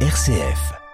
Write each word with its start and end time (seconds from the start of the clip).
RCF. 0.00 0.85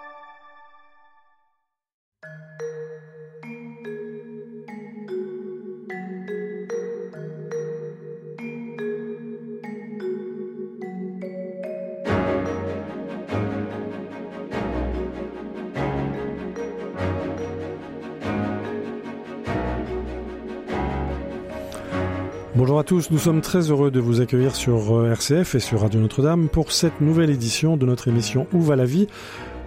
Nous 22.93 23.18
sommes 23.18 23.40
très 23.40 23.70
heureux 23.70 23.90
de 23.90 24.00
vous 24.00 24.20
accueillir 24.20 24.54
sur 24.54 24.95
euh, 24.95 25.12
RCF 25.12 25.54
et 25.54 25.61
sur 25.61 25.80
Radio 25.80 25.98
Notre-Dame 25.98 26.50
pour 26.50 26.72
cette 26.72 27.00
nouvelle 27.00 27.30
édition 27.30 27.79
de 27.79 27.86
notre 27.86 28.08
émission 28.08 28.46
Où 28.52 28.61
va 28.61 28.76
la 28.76 28.84
vie? 28.84 29.07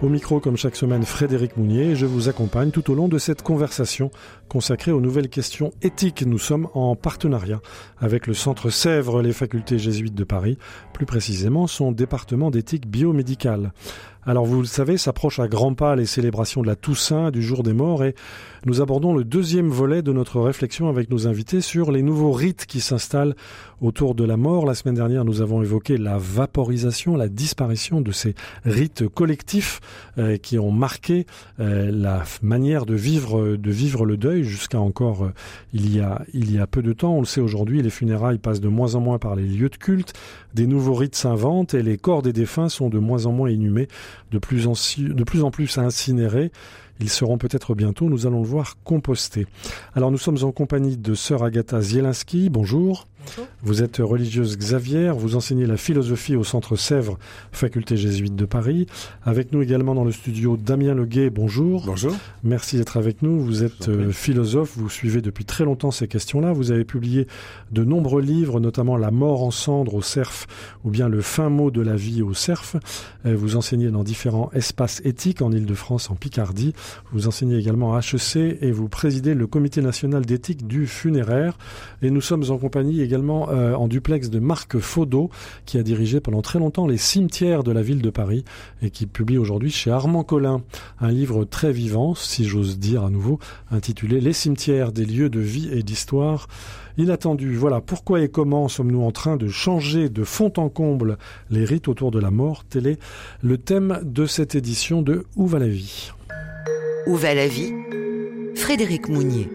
Au 0.00 0.08
micro, 0.08 0.38
comme 0.38 0.56
chaque 0.56 0.76
semaine, 0.76 1.02
Frédéric 1.02 1.56
Mounier 1.56 1.86
et 1.86 1.96
je 1.96 2.06
vous 2.06 2.28
accompagne 2.28 2.70
tout 2.70 2.88
au 2.88 2.94
long 2.94 3.08
de 3.08 3.18
cette 3.18 3.42
conversation 3.42 4.12
consacrée 4.48 4.92
aux 4.92 5.00
nouvelles 5.00 5.28
questions 5.28 5.72
éthiques. 5.82 6.24
Nous 6.24 6.38
sommes 6.38 6.68
en 6.74 6.94
partenariat 6.94 7.60
avec 7.98 8.28
le 8.28 8.34
Centre 8.34 8.70
Sèvres, 8.70 9.22
les 9.22 9.32
facultés 9.32 9.78
jésuites 9.78 10.14
de 10.14 10.24
Paris, 10.24 10.56
plus 10.92 11.06
précisément 11.06 11.66
son 11.66 11.90
département 11.90 12.52
d'éthique 12.52 12.86
biomédicale. 12.86 13.72
Alors 14.28 14.44
vous 14.44 14.60
le 14.60 14.66
savez, 14.66 14.98
s'approche 14.98 15.38
à 15.38 15.46
grands 15.46 15.74
pas 15.74 15.94
les 15.94 16.04
célébrations 16.04 16.60
de 16.60 16.66
la 16.66 16.74
Toussaint, 16.74 17.30
du 17.30 17.42
jour 17.42 17.62
des 17.62 17.72
morts, 17.72 18.02
et 18.02 18.16
nous 18.64 18.80
abordons 18.80 19.14
le 19.14 19.22
deuxième 19.22 19.68
volet 19.68 20.02
de 20.02 20.12
notre 20.12 20.40
réflexion 20.40 20.88
avec 20.88 21.10
nos 21.10 21.28
invités 21.28 21.60
sur 21.60 21.92
les 21.92 22.02
nouveaux 22.02 22.32
rites 22.32 22.66
qui 22.66 22.80
s'installent 22.80 23.36
autour 23.80 24.16
de 24.16 24.24
la 24.24 24.36
mort. 24.36 24.66
La 24.66 24.74
semaine 24.74 24.96
dernière, 24.96 25.24
nous 25.24 25.42
avons 25.42 25.62
évoqué 25.62 25.96
la 25.96 26.18
vaporisation, 26.18 27.16
la 27.16 27.28
disparition 27.28 28.00
de 28.00 28.10
ces 28.10 28.34
rites 28.64 29.06
collectifs 29.06 29.80
euh, 30.18 30.38
qui 30.38 30.58
ont 30.58 30.72
marqué 30.72 31.24
euh, 31.60 31.92
la 31.92 32.24
manière 32.42 32.84
de 32.84 32.96
vivre, 32.96 33.56
de 33.56 33.70
vivre 33.70 34.04
le 34.04 34.16
deuil 34.16 34.42
jusqu'à 34.42 34.80
encore 34.80 35.26
euh, 35.26 35.32
il 35.72 35.94
y 35.94 36.58
a 36.58 36.66
peu 36.66 36.82
de 36.82 36.92
temps. 36.92 37.14
On 37.14 37.20
le 37.20 37.26
sait 37.26 37.40
aujourd'hui, 37.40 37.80
les 37.80 37.90
funérailles 37.90 38.38
passent 38.38 38.60
de 38.60 38.66
moins 38.66 38.96
en 38.96 39.00
moins 39.00 39.18
par 39.18 39.36
les 39.36 39.44
lieux 39.44 39.68
de 39.68 39.76
culte, 39.76 40.14
des 40.54 40.66
nouveaux 40.66 40.94
rites 40.94 41.14
s'inventent 41.14 41.74
et 41.74 41.82
les 41.82 41.96
corps 41.96 42.22
des 42.22 42.32
défunts 42.32 42.68
sont 42.68 42.88
de 42.88 42.98
moins 42.98 43.26
en 43.26 43.32
moins 43.32 43.50
inhumés 43.50 43.86
de 44.30 44.38
plus 44.38 44.66
en, 44.66 44.72
de 44.98 45.24
plus, 45.24 45.42
en 45.42 45.50
plus 45.50 45.78
incinérés. 45.78 46.50
Ils 47.00 47.10
seront 47.10 47.38
peut-être 47.38 47.74
bientôt, 47.74 48.08
nous 48.08 48.26
allons 48.26 48.42
le 48.42 48.48
voir, 48.48 48.76
compostés. 48.84 49.46
Alors 49.94 50.10
nous 50.10 50.18
sommes 50.18 50.38
en 50.42 50.52
compagnie 50.52 50.96
de 50.96 51.14
sœur 51.14 51.42
Agatha 51.42 51.80
Zielinski. 51.80 52.50
Bonjour. 52.50 53.06
Bonjour. 53.26 53.46
Vous 53.62 53.82
êtes 53.82 53.96
religieuse 53.98 54.56
Xavier, 54.56 55.10
vous 55.10 55.34
enseignez 55.34 55.66
la 55.66 55.76
philosophie 55.76 56.36
au 56.36 56.44
Centre 56.44 56.76
Sèvres, 56.76 57.18
faculté 57.50 57.96
jésuite 57.96 58.36
de 58.36 58.44
Paris. 58.44 58.86
Avec 59.24 59.52
nous 59.52 59.62
également 59.62 59.94
dans 59.94 60.04
le 60.04 60.12
studio 60.12 60.56
Damien 60.56 60.94
Leguet, 60.94 61.30
bonjour. 61.30 61.84
Bonjour. 61.86 62.14
Merci 62.44 62.76
d'être 62.76 62.96
avec 62.96 63.22
nous. 63.22 63.40
Vous 63.40 63.64
êtes 63.64 63.88
euh, 63.88 64.12
philosophe, 64.12 64.76
vous 64.76 64.88
suivez 64.88 65.22
depuis 65.22 65.44
très 65.44 65.64
longtemps 65.64 65.90
ces 65.90 66.06
questions-là. 66.06 66.52
Vous 66.52 66.70
avez 66.70 66.84
publié 66.84 67.26
de 67.72 67.82
nombreux 67.82 68.22
livres, 68.22 68.60
notamment 68.60 68.96
La 68.96 69.10
mort 69.10 69.42
en 69.42 69.50
cendres 69.50 69.94
au 69.94 70.02
cerf 70.02 70.46
ou 70.84 70.90
bien 70.90 71.08
Le 71.08 71.20
fin 71.20 71.48
mot 71.48 71.70
de 71.70 71.80
la 71.80 71.96
vie 71.96 72.22
au 72.22 72.34
cerf. 72.34 72.76
Euh, 73.24 73.34
vous 73.36 73.56
enseignez 73.56 73.90
dans 73.90 74.04
différents 74.04 74.50
espaces 74.52 75.02
éthiques 75.04 75.42
en 75.42 75.50
Ile-de-France, 75.50 76.10
en 76.10 76.14
Picardie. 76.14 76.74
Vous 77.12 77.28
enseignez 77.28 77.56
également 77.56 77.94
à 77.94 78.00
HEC 78.00 78.58
et 78.60 78.72
vous 78.72 78.88
présidez 78.88 79.34
le 79.34 79.46
comité 79.46 79.82
national 79.82 80.24
d'éthique 80.24 80.66
du 80.66 80.86
funéraire. 80.86 81.58
Et 82.02 82.10
nous 82.10 82.20
sommes 82.20 82.44
en 82.50 82.58
compagnie 82.58 83.00
également 83.00 83.48
euh, 83.50 83.74
en 83.74 83.88
duplex 83.88 84.30
de 84.30 84.38
Marc 84.38 84.78
Faudot, 84.78 85.30
qui 85.64 85.78
a 85.78 85.82
dirigé 85.82 86.20
pendant 86.20 86.42
très 86.42 86.58
longtemps 86.58 86.86
les 86.86 86.98
cimetières 86.98 87.62
de 87.62 87.72
la 87.72 87.82
ville 87.82 88.02
de 88.02 88.10
Paris 88.10 88.44
et 88.82 88.90
qui 88.90 89.06
publie 89.06 89.38
aujourd'hui 89.38 89.70
chez 89.70 89.90
Armand 89.90 90.24
Collin 90.24 90.62
un 91.00 91.10
livre 91.10 91.44
très 91.44 91.72
vivant, 91.72 92.14
si 92.14 92.44
j'ose 92.44 92.78
dire 92.78 93.04
à 93.04 93.10
nouveau, 93.10 93.38
intitulé 93.70 94.20
Les 94.20 94.32
cimetières 94.32 94.92
des 94.92 95.04
lieux 95.04 95.30
de 95.30 95.40
vie 95.40 95.68
et 95.72 95.82
d'histoire. 95.82 96.48
Inattendu, 96.98 97.54
voilà 97.56 97.82
pourquoi 97.82 98.22
et 98.22 98.28
comment 98.28 98.68
sommes-nous 98.68 99.02
en 99.02 99.12
train 99.12 99.36
de 99.36 99.48
changer 99.48 100.08
de 100.08 100.24
fond 100.24 100.52
en 100.56 100.70
comble 100.70 101.18
les 101.50 101.64
rites 101.64 101.88
autour 101.88 102.10
de 102.10 102.18
la 102.18 102.30
mort. 102.30 102.64
Tel 102.64 102.86
est 102.86 102.98
le 103.42 103.58
thème 103.58 104.00
de 104.02 104.24
cette 104.24 104.54
édition 104.54 105.02
de 105.02 105.26
Où 105.36 105.46
va 105.46 105.58
la 105.58 105.68
vie? 105.68 106.12
Où 107.06 107.14
va 107.14 107.34
la 107.34 107.46
vie? 107.46 107.72
Frédéric 108.56 109.08
Mounier. 109.08 109.48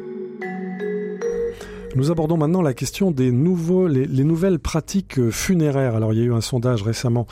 Nous 1.95 2.09
abordons 2.09 2.37
maintenant 2.37 2.61
la 2.61 2.73
question 2.73 3.11
des 3.11 3.31
nouveaux, 3.31 3.87
les, 3.87 4.05
les, 4.05 4.23
nouvelles 4.23 4.59
pratiques 4.59 5.29
funéraires. 5.29 5.95
Alors, 5.95 6.13
il 6.13 6.19
y 6.19 6.21
a 6.21 6.25
eu 6.25 6.33
un 6.33 6.41
sondage 6.41 6.83
récemment 6.83 7.27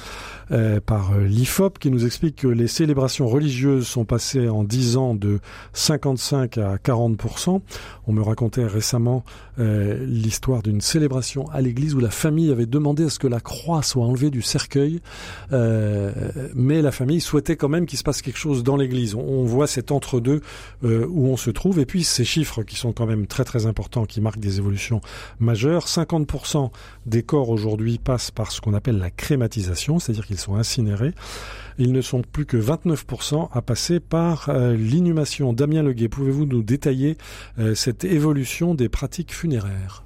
euh, 0.51 0.81
par 0.81 1.17
l'IFOP 1.17 1.79
qui 1.79 1.89
nous 1.89 2.05
explique 2.05 2.35
que 2.37 2.47
les 2.47 2.67
célébrations 2.67 3.27
religieuses 3.27 3.87
sont 3.87 4.03
passées 4.03 4.49
en 4.49 4.63
10 4.63 4.97
ans 4.97 5.15
de 5.15 5.39
55 5.73 6.57
à 6.57 6.75
40% 6.75 7.61
On 8.07 8.13
me 8.13 8.21
racontait 8.21 8.65
récemment 8.65 9.23
euh, 9.59 10.05
l'histoire 10.05 10.61
d'une 10.61 10.79
célébration 10.81 11.49
à 11.51 11.59
l'église 11.61 11.93
où 11.93 11.99
la 11.99 12.09
famille 12.09 12.49
avait 12.49 12.65
demandé 12.65 13.03
à 13.03 13.09
ce 13.09 13.19
que 13.19 13.27
la 13.27 13.39
croix 13.39 13.83
soit 13.83 14.05
enlevée 14.05 14.29
du 14.29 14.41
cercueil, 14.41 15.01
euh, 15.51 16.11
mais 16.55 16.81
la 16.81 16.91
famille 16.91 17.19
souhaitait 17.19 17.55
quand 17.55 17.69
même 17.69 17.85
qu'il 17.85 17.99
se 17.99 18.03
passe 18.03 18.21
quelque 18.21 18.39
chose 18.39 18.63
dans 18.63 18.77
l'église. 18.77 19.15
On, 19.15 19.21
on, 19.21 19.45
voit 19.45 19.67
cet 19.67 19.91
entre-deux 19.91 20.41
euh, 20.83 21.05
où 21.09 21.27
on 21.27 21.37
se 21.37 21.51
trouve, 21.51 21.79
et 21.79 21.85
puis 21.85 22.03
ces 22.03 22.25
chiffres 22.25 22.63
qui 22.63 22.75
sont 22.75 22.93
quand 22.93 23.05
même 23.05 23.27
très 23.27 23.43
très 23.43 23.67
importants, 23.67 24.05
qui 24.05 24.21
marquent 24.21 24.39
des 24.39 24.48
évolutions 24.57 25.01
majeures. 25.39 25.85
50% 25.85 26.71
des 27.05 27.23
corps 27.23 27.49
aujourd'hui 27.49 27.97
passent 27.97 28.31
par 28.31 28.51
ce 28.51 28.61
qu'on 28.61 28.73
appelle 28.73 28.97
la 28.97 29.11
crématisation, 29.11 29.99
c'est-à-dire 29.99 30.25
qu'ils 30.25 30.39
sont 30.39 30.55
incinérés. 30.55 31.13
Ils 31.77 31.93
ne 31.93 32.01
sont 32.01 32.21
plus 32.21 32.45
que 32.45 32.57
29% 32.57 33.49
à 33.51 33.61
passer 33.61 33.99
par 33.99 34.49
euh, 34.49 34.75
l'inhumation. 34.75 35.53
Damien 35.53 35.83
Leguet, 35.83 36.09
pouvez-vous 36.09 36.45
nous 36.45 36.61
détailler 36.61 37.17
euh, 37.57 37.73
cette 37.75 38.03
évolution 38.03 38.75
des 38.75 38.89
pratiques 38.89 39.33
funéraires? 39.33 40.03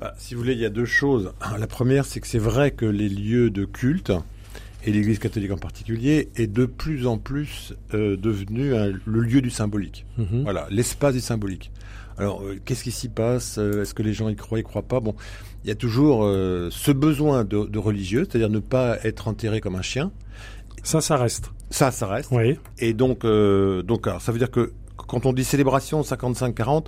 Bah, 0.00 0.14
Si 0.18 0.34
vous 0.34 0.40
voulez, 0.40 0.52
il 0.52 0.60
y 0.60 0.66
a 0.66 0.70
deux 0.70 0.84
choses. 0.84 1.32
La 1.58 1.66
première, 1.66 2.04
c'est 2.04 2.20
que 2.20 2.26
c'est 2.26 2.38
vrai 2.38 2.70
que 2.72 2.84
les 2.84 3.08
lieux 3.08 3.50
de 3.50 3.64
culte, 3.64 4.12
et 4.84 4.92
l'Église 4.92 5.18
catholique 5.18 5.50
en 5.50 5.58
particulier, 5.58 6.28
est 6.36 6.46
de 6.46 6.66
plus 6.66 7.06
en 7.06 7.18
plus 7.18 7.74
euh, 7.94 8.16
devenu 8.16 8.74
un, 8.74 8.92
le 9.04 9.20
lieu 9.20 9.40
du 9.40 9.50
symbolique. 9.50 10.04
Mhm. 10.18 10.26
Mmh. 10.30 10.42
Voilà, 10.42 10.66
l'espace 10.70 11.14
du 11.14 11.20
symbolique. 11.20 11.70
Alors, 12.18 12.42
euh, 12.42 12.58
qu'est-ce 12.64 12.82
qui 12.84 12.90
s'y 12.90 13.08
passe 13.08 13.58
Est-ce 13.58 13.94
que 13.94 14.02
les 14.02 14.12
gens 14.12 14.28
y 14.28 14.36
croient, 14.36 14.58
y 14.58 14.62
croient 14.62 14.82
pas? 14.82 15.00
Bon, 15.00 15.14
il 15.64 15.68
y 15.68 15.70
a 15.70 15.76
toujours 15.76 16.24
euh, 16.24 16.68
ce 16.70 16.90
besoin 16.90 17.44
de, 17.44 17.64
de 17.66 17.78
religieux, 17.78 18.26
c'est-à-dire 18.28 18.50
ne 18.50 18.58
pas 18.58 18.98
être 19.04 19.28
enterré 19.28 19.60
comme 19.60 19.76
un 19.76 19.82
chien. 19.82 20.10
Ça, 20.82 21.00
ça 21.00 21.16
reste. 21.16 21.50
Ça, 21.70 21.90
ça 21.90 22.06
reste. 22.06 22.30
Oui. 22.32 22.58
Et 22.78 22.92
donc, 22.94 23.24
euh, 23.24 23.82
donc, 23.82 24.06
alors, 24.06 24.20
ça 24.22 24.32
veut 24.32 24.38
dire 24.38 24.50
que 24.50 24.72
quand 24.96 25.26
on 25.26 25.32
dit 25.32 25.44
célébration 25.44 26.00
55-40, 26.02 26.86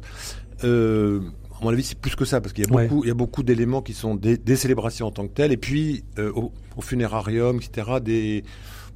euh, 0.64 1.20
à 1.60 1.64
mon 1.64 1.70
avis, 1.70 1.82
c'est 1.82 1.98
plus 1.98 2.16
que 2.16 2.24
ça, 2.24 2.41
parce 2.41 2.52
qu'il 2.52 2.64
y 2.64 2.66
a 2.66 2.70
beaucoup, 2.70 2.97
Ouais. 3.00 3.02
il 3.04 3.08
y 3.08 3.10
a 3.10 3.14
beaucoup 3.14 3.42
d'éléments 3.42 3.82
qui 3.82 3.92
sont 3.92 4.14
des, 4.14 4.36
des 4.38 4.56
célébrations 4.56 5.06
en 5.06 5.10
tant 5.10 5.26
que 5.26 5.32
telles, 5.34 5.52
et 5.52 5.56
puis 5.58 6.04
euh, 6.18 6.32
au, 6.34 6.52
au 6.76 6.80
funérarium, 6.80 7.56
etc., 7.58 7.98
des, 8.02 8.44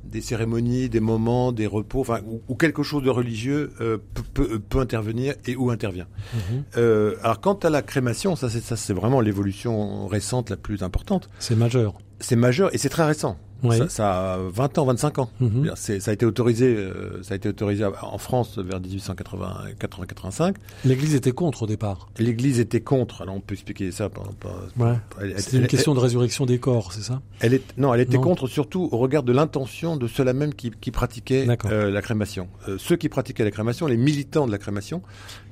des 0.04 0.20
cérémonies, 0.20 0.88
des 0.88 1.00
moments, 1.00 1.52
des 1.52 1.66
repos, 1.66 2.00
enfin, 2.00 2.20
où, 2.26 2.40
où 2.48 2.54
quelque 2.54 2.82
chose 2.82 3.02
de 3.02 3.10
religieux 3.10 3.72
euh, 3.80 3.98
peut, 4.14 4.22
peut, 4.34 4.58
peut 4.58 4.78
intervenir 4.80 5.34
et 5.46 5.56
où 5.56 5.70
intervient. 5.70 6.06
Mhm. 6.34 6.64
Euh, 6.76 7.16
alors, 7.22 7.40
quant 7.40 7.54
à 7.54 7.70
la 7.70 7.82
crémation, 7.82 8.36
ça, 8.36 8.48
c'est 8.48 8.62
ça, 8.62 8.76
c'est 8.76 8.92
vraiment 8.92 9.20
l'évolution 9.20 10.06
récente 10.06 10.50
la 10.50 10.56
plus 10.56 10.82
importante. 10.82 11.28
C'est 11.38 11.56
majeur. 11.56 11.94
C'est 12.20 12.36
majeur 12.36 12.74
et 12.74 12.78
c'est 12.78 12.88
très 12.88 13.04
récent. 13.04 13.36
Oui. 13.64 13.78
Ça, 13.78 13.88
ça 13.88 14.34
a 14.34 14.38
20 14.38 14.78
ans, 14.78 14.84
25 14.86 15.18
ans. 15.18 15.30
Mhm. 15.40 15.72
Ça 15.74 15.92
a 16.10 16.12
été 16.12 16.24
autorisé, 16.26 16.66
euh, 16.76 17.22
ça 17.22 17.34
a 17.34 17.36
été 17.36 17.48
autorisé 17.48 17.84
en 17.84 18.18
France 18.18 18.58
vers 18.58 18.78
1880-85. 18.80 20.56
L'Église 20.84 21.14
était 21.14 21.32
contre 21.32 21.62
au 21.62 21.66
départ. 21.66 22.08
L'Église 22.18 22.60
était 22.60 22.80
contre. 22.80 23.22
Alors 23.22 23.34
on 23.36 23.40
peut 23.40 23.54
expliquer 23.54 23.90
ça. 23.90 24.08
Par, 24.08 24.24
par- 24.34 24.52
Ouais. 24.76 24.94
C'était 25.38 25.56
une 25.58 25.62
elle- 25.64 25.68
question 25.68 25.94
de 25.94 26.00
résurrection 26.00 26.46
des 26.46 26.58
corps, 26.58 26.92
c'est 26.92 27.02
ça? 27.02 27.20
Elle 27.40 27.54
est, 27.54 27.62
non, 27.78 27.92
elle 27.94 28.00
était 28.00 28.16
Non. 28.16 28.22
contre 28.22 28.46
surtout 28.46 28.88
au 28.92 28.98
regard 28.98 29.22
de 29.22 29.32
l'intention 29.32 29.96
de 29.96 30.06
ceux-là 30.08 30.32
même 30.32 30.54
qui, 30.54 30.70
qui 30.70 30.90
pratiquaient 30.90 31.46
euh, 31.66 31.90
la 31.90 32.02
crémation. 32.02 32.48
Euh, 32.68 32.76
ceux 32.78 32.96
qui 32.96 33.08
pratiquaient 33.08 33.44
la 33.44 33.50
crémation, 33.50 33.86
les 33.86 33.96
militants 33.96 34.46
de 34.46 34.52
la 34.52 34.58
crémation, 34.58 35.02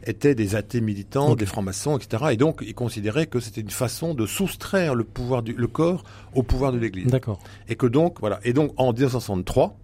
étaient 0.05 0.35
des 0.35 0.55
athées 0.55 0.81
militants, 0.81 1.31
Ok. 1.31 1.39
des 1.39 1.47
francs-maçons, 1.47 1.97
etc. 1.99 2.25
Et 2.33 2.37
donc 2.37 2.63
ils 2.67 2.75
considéraient 2.75 3.27
que 3.27 3.41
c'était 3.41 3.61
une 3.61 3.71
façon 3.71 4.15
de 4.15 4.27
soustraire 4.27 4.95
le 4.95 5.05
pouvoir 5.05 5.43
du 5.43 5.53
le 5.53 5.67
corps 5.67 6.05
au 6.35 6.43
pouvoir 6.43 6.73
de 6.73 6.79
l'Église. 6.79 7.07
D'accord. 7.07 7.39
Et 7.69 7.77
que 7.77 7.87
donc, 7.87 8.21
voilà. 8.21 8.41
Et 8.45 8.53
donc, 8.53 8.73
en 8.77 8.93
1963, 8.93 9.79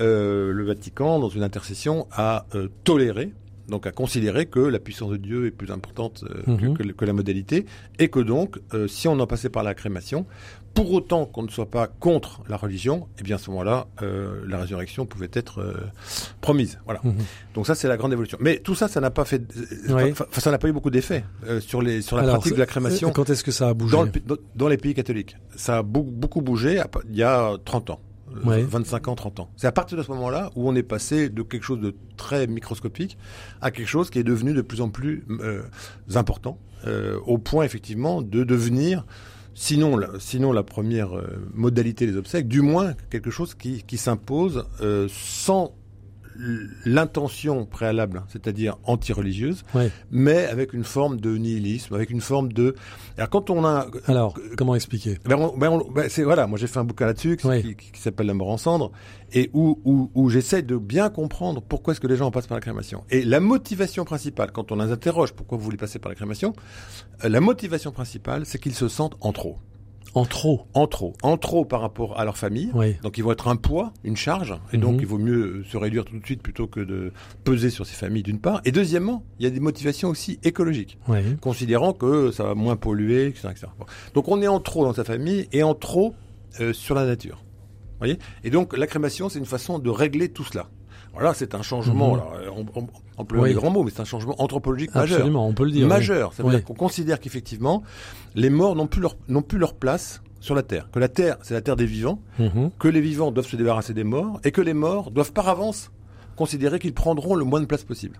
euh, 0.00 0.52
le 0.52 0.64
Vatican, 0.64 1.18
dans 1.20 1.28
une 1.28 1.42
intercession, 1.42 2.06
a 2.12 2.46
euh, 2.54 2.68
toléré, 2.84 3.32
donc 3.68 3.86
a 3.86 3.92
considéré 3.92 4.46
que 4.46 4.60
la 4.60 4.78
puissance 4.78 5.10
de 5.10 5.16
Dieu 5.16 5.46
est 5.46 5.50
plus 5.50 5.70
importante 5.70 6.24
euh, 6.28 6.42
Mhm. 6.52 6.76
que, 6.76 6.82
que- 6.82 6.92
que 6.92 7.04
la 7.04 7.12
modalité, 7.12 7.66
et 7.98 8.08
que 8.08 8.20
donc, 8.20 8.58
euh, 8.74 8.88
si 8.88 9.08
on 9.08 9.18
en 9.20 9.26
passait 9.26 9.48
par 9.50 9.62
la 9.62 9.74
crémation, 9.74 10.26
pour 10.74 10.92
autant 10.92 11.24
qu'on 11.24 11.44
ne 11.44 11.48
soit 11.50 11.70
pas 11.70 11.86
contre 11.86 12.42
la 12.48 12.56
religion, 12.56 13.06
eh 13.20 13.22
bien 13.22 13.36
à 13.36 13.38
ce 13.38 13.48
moment-là, 13.50 13.86
euh, 14.02 14.42
la 14.48 14.58
résurrection 14.58 15.06
pouvait 15.06 15.30
être 15.32 15.62
promise. 16.40 16.78
Voilà. 16.84 17.00
Mhm. 17.04 17.14
Donc 17.54 17.66
ça, 17.66 17.74
c'est 17.76 17.86
la 17.88 17.96
grande 17.96 18.12
évolution. 18.12 18.38
Mais 18.40 18.58
tout 18.58 18.74
ça, 18.74 18.88
ça 18.88 19.00
n'a 19.00 19.10
pas 19.10 19.24
fait, 19.24 19.42
Oui. 19.88 20.12
ça 20.32 20.50
n'a 20.50 20.58
pas 20.58 20.68
eu 20.68 20.72
beaucoup 20.72 20.90
d'effet 20.90 21.24
sur 21.60 21.80
les 21.80 22.02
sur 22.02 22.16
la 22.16 22.24
Alors, 22.24 22.34
pratique 22.36 22.54
de 22.54 22.58
la 22.58 22.66
crémation 22.66 23.10
Quand 23.12 23.30
est-ce 23.30 23.44
que 23.44 23.52
ça 23.52 23.68
a 23.68 23.74
bougé 23.74 23.92
dans, 23.92 24.02
le, 24.02 24.10
dans- 24.26 24.36
dans 24.56 24.68
les 24.68 24.76
pays 24.76 24.94
catholiques. 24.94 25.36
Ça 25.56 25.78
a 25.78 25.82
beaucoup 25.82 26.40
bougé 26.42 26.80
à 26.80 26.88
il 27.08 27.16
y 27.16 27.22
a 27.22 27.56
30 27.64 27.90
ans. 27.90 28.00
Ouais. 28.44 28.62
25 28.62 29.08
ans, 29.08 29.14
30 29.14 29.40
ans. 29.40 29.50
C'est 29.56 29.66
à 29.66 29.72
partir 29.72 29.98
de 29.98 30.02
ce 30.02 30.10
moment-là 30.10 30.50
où 30.56 30.68
on 30.68 30.74
est 30.74 30.82
passé 30.82 31.28
de 31.28 31.42
quelque 31.42 31.62
chose 31.62 31.80
de 31.80 31.94
très 32.16 32.46
microscopique 32.46 33.18
à 33.60 33.70
quelque 33.70 33.86
chose 33.88 34.10
qui 34.10 34.18
est 34.18 34.24
devenu 34.24 34.54
de 34.54 34.62
plus 34.62 34.80
en 34.80 34.88
plus 34.88 35.24
euh, 35.40 35.62
important, 36.14 36.58
euh, 36.86 37.18
au 37.26 37.38
point 37.38 37.64
effectivement 37.64 38.22
de 38.22 38.44
devenir, 38.44 39.04
sinon 39.54 39.96
la, 39.96 40.08
sinon 40.18 40.52
la 40.52 40.62
première 40.62 41.16
euh, 41.16 41.26
modalité 41.54 42.06
des 42.06 42.16
obsèques, 42.16 42.48
du 42.48 42.60
moins 42.60 42.94
quelque 43.10 43.30
chose 43.30 43.54
qui, 43.54 43.82
qui 43.82 43.96
s'impose 43.96 44.64
euh, 44.80 45.08
sans 45.10 45.74
l'intention 46.84 47.64
préalable, 47.66 48.22
c'est-à-dire 48.28 48.76
anti-religieuse, 48.84 49.62
Ouais. 49.74 49.90
mais 50.10 50.46
avec 50.46 50.72
une 50.72 50.84
forme 50.84 51.20
de 51.20 51.36
nihilisme, 51.36 51.94
avec 51.94 52.10
une 52.10 52.20
forme 52.20 52.52
de. 52.52 52.74
Alors 53.16 53.30
quand 53.30 53.50
on 53.50 53.64
a, 53.64 53.86
Alors, 54.06 54.38
comment 54.56 54.74
expliquer? 54.74 55.18
Ben, 55.24 55.36
on- 55.36 55.56
ben, 55.56 55.68
on- 55.70 55.90
ben, 55.90 56.08
c'est 56.08 56.22
voilà, 56.24 56.46
moi 56.46 56.58
j'ai 56.58 56.66
fait 56.66 56.78
un 56.78 56.84
bouquin 56.84 57.06
là-dessus 57.06 57.38
Ouais. 57.44 57.62
qui- 57.62 57.76
qui 57.92 58.00
s'appelle 58.00 58.26
La 58.26 58.34
mort 58.34 58.50
en 58.50 58.56
cendres 58.56 58.92
et 59.32 59.50
où 59.52 59.80
où, 59.84 60.10
où 60.14 60.28
j'essaie 60.30 60.62
de 60.62 60.76
bien 60.76 61.08
comprendre 61.10 61.62
pourquoi 61.62 61.92
est-ce 61.92 62.00
que 62.00 62.06
les 62.06 62.16
gens 62.16 62.30
passent 62.30 62.46
par 62.46 62.56
la 62.56 62.62
crémation. 62.62 63.04
Et 63.10 63.22
la 63.24 63.40
motivation 63.40 64.04
principale, 64.04 64.50
quand 64.52 64.72
on 64.72 64.76
les 64.76 64.90
interroge, 64.92 65.32
pourquoi 65.32 65.58
vous 65.58 65.64
voulez 65.64 65.76
passer 65.76 65.98
par 65.98 66.10
la 66.10 66.14
crémation, 66.16 66.52
euh, 67.24 67.28
la 67.28 67.40
motivation 67.40 67.90
principale, 67.92 68.46
c'est 68.46 68.58
qu'ils 68.58 68.74
se 68.74 68.88
sentent 68.88 69.16
en 69.20 69.32
trop, 69.32 69.58
En 70.14 70.24
trop. 70.24 70.66
en 70.74 70.86
trop, 70.86 71.12
en 71.22 71.36
trop 71.36 71.64
par 71.64 71.80
rapport 71.80 72.18
à 72.18 72.24
leur 72.24 72.36
famille. 72.38 72.70
Oui. 72.74 72.94
Donc 73.02 73.18
ils 73.18 73.24
vont 73.24 73.32
être 73.32 73.48
un 73.48 73.56
poids, 73.56 73.92
une 74.04 74.16
charge, 74.16 74.54
et 74.72 74.76
Mhm. 74.76 74.82
donc 74.82 74.96
il 75.00 75.06
vaut 75.06 75.18
mieux 75.18 75.64
se 75.68 75.76
réduire 75.76 76.04
tout 76.04 76.18
de 76.18 76.24
suite 76.24 76.42
plutôt 76.42 76.66
que 76.68 76.80
de 76.80 77.12
peser 77.42 77.70
sur 77.70 77.84
ces 77.86 77.94
familles 77.96 78.22
d'une 78.22 78.38
part. 78.40 78.60
Et 78.64 78.70
deuxièmement, 78.72 79.24
il 79.38 79.44
y 79.44 79.46
a 79.46 79.50
des 79.50 79.60
motivations 79.60 80.08
aussi 80.10 80.38
écologiques 80.44 80.98
Oui. 81.08 81.18
considérant 81.40 81.92
que 81.92 82.30
ça 82.30 82.44
va 82.44 82.54
moins 82.54 82.76
polluer, 82.76 83.26
etc. 83.26 83.48
etc. 83.50 83.66
Bon. 83.78 83.86
Donc 84.14 84.28
on 84.28 84.40
est 84.40 84.46
en 84.48 84.60
trop 84.60 84.84
dans 84.84 84.92
sa 84.94 85.04
famille 85.04 85.48
et 85.52 85.62
en 85.62 85.74
trop 85.74 86.14
euh, 86.60 86.72
sur 86.72 86.94
la 86.94 87.04
nature. 87.04 87.42
voyez? 87.98 88.18
Et 88.44 88.50
donc 88.50 88.76
la 88.76 88.86
crémation, 88.86 89.28
c'est 89.28 89.38
une 89.40 89.44
façon 89.46 89.78
de 89.78 89.90
régler 89.90 90.28
tout 90.28 90.44
cela. 90.44 90.68
Voilà, 91.14 91.32
c'est 91.34 91.54
un 91.54 91.62
changement, 91.62 92.14
Mhm. 92.16 92.20
alors, 92.40 92.56
on, 92.58 92.80
on, 92.80 92.82
on 92.84 93.20
emploie 93.22 93.40
Oui. 93.42 93.48
les 93.50 93.54
grands 93.54 93.70
mots, 93.70 93.82
mais 93.84 93.90
c'est 93.94 94.00
un 94.02 94.04
changement 94.04 94.34
anthropologique 94.42 94.94
majeur. 94.94 95.16
Absolument, 95.18 95.46
on 95.48 95.52
peut 95.54 95.64
le 95.64 95.70
dire. 95.70 95.82
oui. 95.84 95.88
Majeur, 95.88 96.32
ça 96.32 96.42
veut 96.42 96.48
Oui. 96.48 96.56
dire 96.56 96.64
qu'on 96.64 96.74
considère 96.74 97.20
qu'effectivement, 97.20 97.82
les 98.34 98.50
morts 98.50 98.74
n'ont 98.76 98.86
plus 98.88 99.00
leur, 99.00 99.16
n'ont 99.28 99.42
plus 99.42 99.58
leur 99.58 99.74
place 99.74 100.20
sur 100.40 100.54
la 100.54 100.62
Terre. 100.62 100.88
Que 100.92 100.98
la 100.98 101.08
Terre, 101.08 101.38
c'est 101.42 101.54
la 101.54 101.60
Terre 101.62 101.76
des 101.76 101.86
vivants, 101.86 102.20
Mhm. 102.38 102.70
que 102.78 102.88
les 102.88 103.00
vivants 103.00 103.30
doivent 103.30 103.46
se 103.46 103.56
débarrasser 103.56 103.94
des 103.94 104.04
morts, 104.04 104.40
et 104.44 104.50
que 104.50 104.60
les 104.60 104.74
morts 104.74 105.10
doivent 105.10 105.32
par 105.32 105.48
avance 105.48 105.90
considérer 106.36 106.78
qu'ils 106.80 106.94
prendront 106.94 107.34
le 107.36 107.44
moins 107.44 107.60
de 107.60 107.66
place 107.66 107.84
possible. 107.84 108.18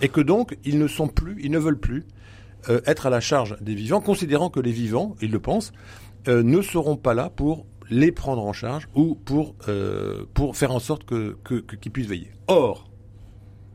Et 0.00 0.08
que 0.08 0.20
donc, 0.20 0.56
ils 0.64 0.78
ne 0.78 0.86
sont 0.86 1.08
plus, 1.08 1.36
ils 1.42 1.50
ne 1.50 1.58
veulent 1.58 1.78
plus 1.80 2.06
euh, 2.68 2.80
être 2.86 3.06
à 3.06 3.10
la 3.10 3.20
charge 3.20 3.56
des 3.60 3.74
vivants, 3.74 4.00
considérant 4.00 4.48
que 4.50 4.58
les 4.60 4.72
vivants, 4.72 5.14
ils 5.22 5.30
le 5.30 5.38
pensent, 5.38 5.72
euh, 6.26 6.42
ne 6.42 6.60
seront 6.62 6.96
pas 6.96 7.14
là 7.14 7.30
pour 7.30 7.66
les 7.90 8.12
prendre 8.12 8.44
en 8.44 8.52
charge 8.52 8.88
ou 8.94 9.14
pour, 9.14 9.54
euh, 9.68 10.24
pour 10.34 10.56
faire 10.56 10.72
en 10.72 10.78
sorte 10.78 11.04
que, 11.04 11.36
que, 11.44 11.54
que- 11.60 11.76
qu'ils 11.76 11.92
puissent 11.92 12.06
veiller. 12.08 12.30
Or, 12.48 12.88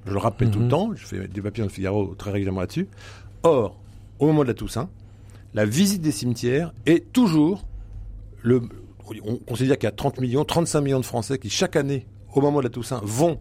je 0.05 0.11
le 0.11 0.17
rappelle 0.19 0.51
tout 0.51 0.59
Mhm. 0.59 0.65
le 0.65 0.69
temps, 0.71 0.91
je 0.95 1.05
fais 1.05 1.27
des 1.27 1.41
papiers 1.41 1.61
dans 1.63 1.67
le 1.69 1.73
Figaro 1.73 2.13
très 2.15 2.31
régulièrement 2.31 2.61
là-dessus, 2.61 2.87
or, 3.43 3.79
au 4.19 4.27
moment 4.27 4.43
de 4.43 4.47
la 4.49 4.53
Toussaint, 4.53 4.89
la 5.53 5.65
visite 5.65 6.01
des 6.01 6.11
cimetières 6.11 6.73
est 6.85 7.11
toujours 7.13 7.65
le, 8.41 8.61
on 9.25 9.35
considère 9.37 9.77
qu'il 9.77 9.87
y 9.87 9.91
a 9.91 9.95
30 9.95 10.19
millions, 10.19 10.43
35 10.45 10.81
millions 10.81 10.99
de 10.99 11.05
Français 11.05 11.37
qui 11.37 11.49
chaque 11.49 11.75
année, 11.75 12.05
au 12.33 12.41
moment 12.41 12.59
de 12.59 12.63
la 12.63 12.69
Toussaint, 12.69 13.01
vont 13.03 13.39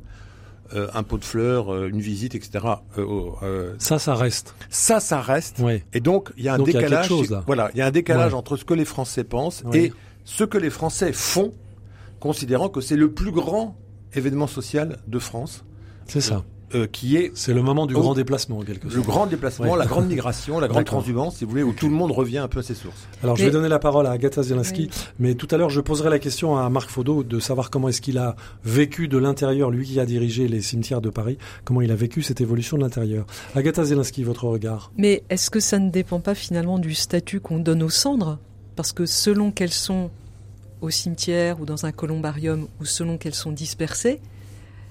euh, 0.74 0.88
un 0.94 1.02
pot 1.02 1.18
de 1.18 1.24
fleurs, 1.24 1.72
euh, 1.74 1.88
une 1.88 2.00
visite, 2.00 2.34
etc. 2.34 2.64
Euh, 2.96 3.74
Ça, 3.78 3.98
ça 3.98 4.14
reste. 4.14 4.54
ça, 4.70 5.00
ça 5.00 5.20
reste. 5.20 5.62
Et 5.92 6.00
donc, 6.00 6.32
il 6.38 6.44
y 6.44 6.48
a 6.48 6.54
un 6.54 6.58
Donc, 6.58 6.68
il 6.68 6.74
y 6.74 6.76
a 6.76 6.80
quelque 6.80 6.88
décalage. 6.90 7.08
chose, 7.08 7.30
là. 7.30 7.42
Voilà, 7.46 7.70
il 7.74 7.78
y 7.78 7.82
a 7.82 7.86
un 7.86 7.90
décalage 7.90 8.32
Ouais. 8.32 8.38
entre 8.38 8.56
ce 8.56 8.64
que 8.64 8.72
les 8.74 8.84
Français 8.86 9.24
pensent 9.24 9.62
Ouais. 9.66 9.84
et 9.86 9.92
ce 10.24 10.44
que 10.44 10.58
les 10.58 10.70
Français 10.70 11.12
font, 11.12 11.52
considérant 12.20 12.68
que 12.68 12.80
c'est 12.80 12.96
le 12.96 13.10
plus 13.10 13.32
grand 13.32 13.76
événement 14.14 14.46
social 14.46 14.98
de 15.08 15.18
France, 15.18 15.64
C'est 16.06 16.20
ça. 16.20 16.44
euh, 16.74 16.86
qui 16.86 17.16
est 17.16 17.32
C'est 17.34 17.52
le 17.54 17.62
moment 17.62 17.86
du 17.86 17.94
grand 17.94 18.14
déplacement, 18.14 18.58
en 18.58 18.62
quelque 18.62 18.84
le 18.84 18.90
sorte. 18.90 19.06
grand 19.06 19.26
déplacement, 19.26 19.70
Ouais. 19.72 19.78
la 19.78 19.86
grande 19.86 20.06
migration, 20.06 20.60
la 20.60 20.68
grande 20.72 20.84
transhumance, 20.84 21.36
si 21.36 21.44
vous 21.44 21.50
voulez, 21.50 21.62
où 21.62 21.72
tout 21.72 21.88
le 21.88 21.94
monde 21.94 22.12
revient 22.12 22.38
un 22.38 22.48
peu 22.48 22.60
à 22.60 22.62
ses 22.62 22.74
sources. 22.74 23.06
Alors, 23.22 23.36
je 23.36 23.44
vais 23.44 23.50
donner 23.50 23.68
la 23.68 23.78
parole 23.78 24.06
à 24.06 24.10
Agatha 24.12 24.42
Zielinski, 24.42 24.82
Oui. 24.82 24.90
mais 25.18 25.34
tout 25.34 25.48
à 25.50 25.56
l'heure, 25.56 25.70
je 25.70 25.80
poserai 25.80 26.08
la 26.10 26.18
question 26.18 26.56
à 26.56 26.68
Marc 26.70 26.88
Faudot 26.90 27.24
de 27.24 27.40
savoir 27.40 27.68
comment 27.70 27.88
est-ce 27.88 28.00
qu'il 28.00 28.18
a 28.18 28.36
vécu 28.64 29.08
de 29.08 29.18
l'intérieur, 29.18 29.70
lui 29.70 29.86
qui 29.86 29.98
a 29.98 30.06
dirigé 30.06 30.46
les 30.48 30.60
cimetières 30.62 31.00
de 31.00 31.10
Paris, 31.10 31.38
comment 31.64 31.80
il 31.82 31.90
a 31.90 31.96
vécu 31.96 32.22
cette 32.22 32.40
évolution 32.40 32.76
de 32.76 32.82
l'intérieur. 32.82 33.26
Agatha 33.54 33.84
Zielinski, 33.84 34.22
votre 34.24 34.44
regard 34.44 34.92
Mais 34.96 35.24
est-ce 35.30 35.50
que 35.50 35.60
ça 35.60 35.78
ne 35.78 35.90
dépend 35.90 36.20
pas 36.20 36.34
finalement 36.34 36.78
du 36.78 36.94
statut 36.94 37.40
qu'on 37.40 37.58
donne 37.58 37.82
aux 37.82 37.90
cendres? 37.90 38.38
Parce 38.76 38.92
que 38.92 39.06
selon 39.06 39.50
qu'elles 39.50 39.72
sont 39.72 40.10
au 40.80 40.90
cimetière 40.90 41.60
ou 41.60 41.64
dans 41.66 41.86
un 41.86 41.92
columbarium 41.92 42.66
ou 42.80 42.84
selon 42.84 43.18
qu'elles 43.18 43.34
sont 43.34 43.52
dispersées, 43.52 44.20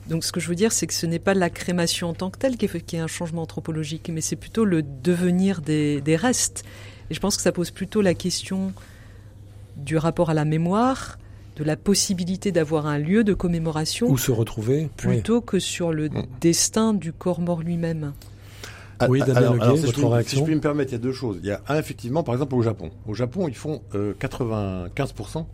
donc 0.07 0.23
ce 0.23 0.31
que 0.31 0.39
je 0.39 0.47
veux 0.47 0.55
dire, 0.55 0.71
c'est 0.71 0.87
que 0.87 0.93
ce 0.93 1.05
n'est 1.05 1.19
pas 1.19 1.33
la 1.33 1.49
crémation 1.49 2.09
en 2.09 2.13
tant 2.13 2.29
que 2.29 2.37
telle 2.39 2.57
qui 2.57 2.65
est, 2.65 2.81
qui 2.85 2.95
est 2.95 2.99
un 2.99 3.07
changement 3.07 3.41
anthropologique, 3.43 4.09
mais 4.13 4.21
c'est 4.21 4.35
plutôt 4.35 4.65
le 4.65 4.81
devenir 4.83 5.61
des, 5.61 6.01
des 6.01 6.15
restes. 6.15 6.63
Et 7.09 7.13
je 7.13 7.19
pense 7.19 7.35
que 7.37 7.41
ça 7.43 7.51
pose 7.51 7.71
plutôt 7.71 8.01
la 8.01 8.13
question 8.13 8.73
du 9.77 9.97
rapport 9.97 10.29
à 10.29 10.33
la 10.33 10.45
mémoire, 10.45 11.17
de 11.57 11.63
la 11.63 11.75
possibilité 11.75 12.51
d'avoir 12.51 12.87
un 12.87 12.97
lieu 12.97 13.23
de 13.23 13.33
commémoration, 13.33 14.09
Où 14.09 14.17
se 14.17 14.31
retrouver 14.31 14.83
Oui. 14.83 14.89
plutôt 15.17 15.41
que 15.41 15.59
sur 15.59 15.91
le 15.91 16.09
Mm. 16.09 16.25
destin 16.39 16.93
du 16.93 17.11
corps 17.13 17.39
mort 17.41 17.61
lui-même. 17.61 18.13
Oui, 19.09 19.19
Ah, 19.23 19.25
Daniel 19.25 19.53
Leguet, 19.53 19.75
si 19.75 19.81
je 19.81 19.85
votre 19.87 19.93
puis- 19.99 20.05
réaction 20.07 20.35
Si 20.37 20.39
je 20.39 20.43
puis 20.45 20.55
me 20.55 20.61
permettre, 20.61 20.91
il 20.91 20.93
y 20.93 20.95
a 20.95 20.99
deux 20.99 21.11
choses. 21.13 21.37
Il 21.41 21.47
y 21.47 21.51
a 21.51 21.61
un, 21.67 21.77
effectivement, 21.77 22.23
par 22.23 22.35
exemple, 22.35 22.55
au 22.55 22.61
Japon. 22.61 22.91
Au 23.07 23.13
Japon, 23.13 23.47
ils 23.47 23.55
font 23.55 23.81
euh, 23.95 24.13
95% 24.19 25.47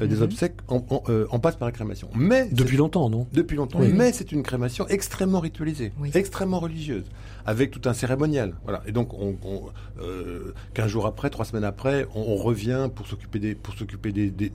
euh, 0.00 0.06
des 0.06 0.16
Mhm. 0.16 0.22
obsèques 0.22 0.54
en, 0.68 0.76
en, 0.88 1.02
euh, 1.10 1.26
en 1.30 1.38
passent 1.38 1.56
par 1.56 1.68
la 1.68 1.72
crémation. 1.72 2.08
Mais 2.14 2.48
Depuis 2.50 2.76
longtemps, 2.78 3.10
non? 3.10 3.26
Depuis 3.32 3.56
longtemps. 3.56 3.78
Oui. 3.80 3.92
Mais 3.94 4.12
c'est 4.12 4.32
une 4.32 4.42
crémation 4.42 4.86
extrêmement 4.88 5.40
ritualisée, 5.40 5.92
Oui. 6.00 6.10
extrêmement 6.14 6.60
religieuse, 6.60 7.04
avec 7.44 7.70
tout 7.70 7.86
un 7.88 7.92
cérémonial. 7.92 8.54
Voilà. 8.64 8.82
Et 8.86 8.92
donc, 8.92 9.12
on, 9.12 9.36
on, 9.44 9.62
euh, 10.00 10.54
15 10.74 10.88
jours 10.88 11.06
après, 11.06 11.28
trois 11.28 11.44
semaines 11.44 11.64
après, 11.64 12.06
on, 12.14 12.20
on 12.22 12.36
revient 12.36 12.88
pour 12.94 13.06
s'occuper 13.06 13.38
des, 13.38 13.54
pour 13.54 13.74
s'occuper 13.74 14.12
des, 14.12 14.30
des, 14.30 14.50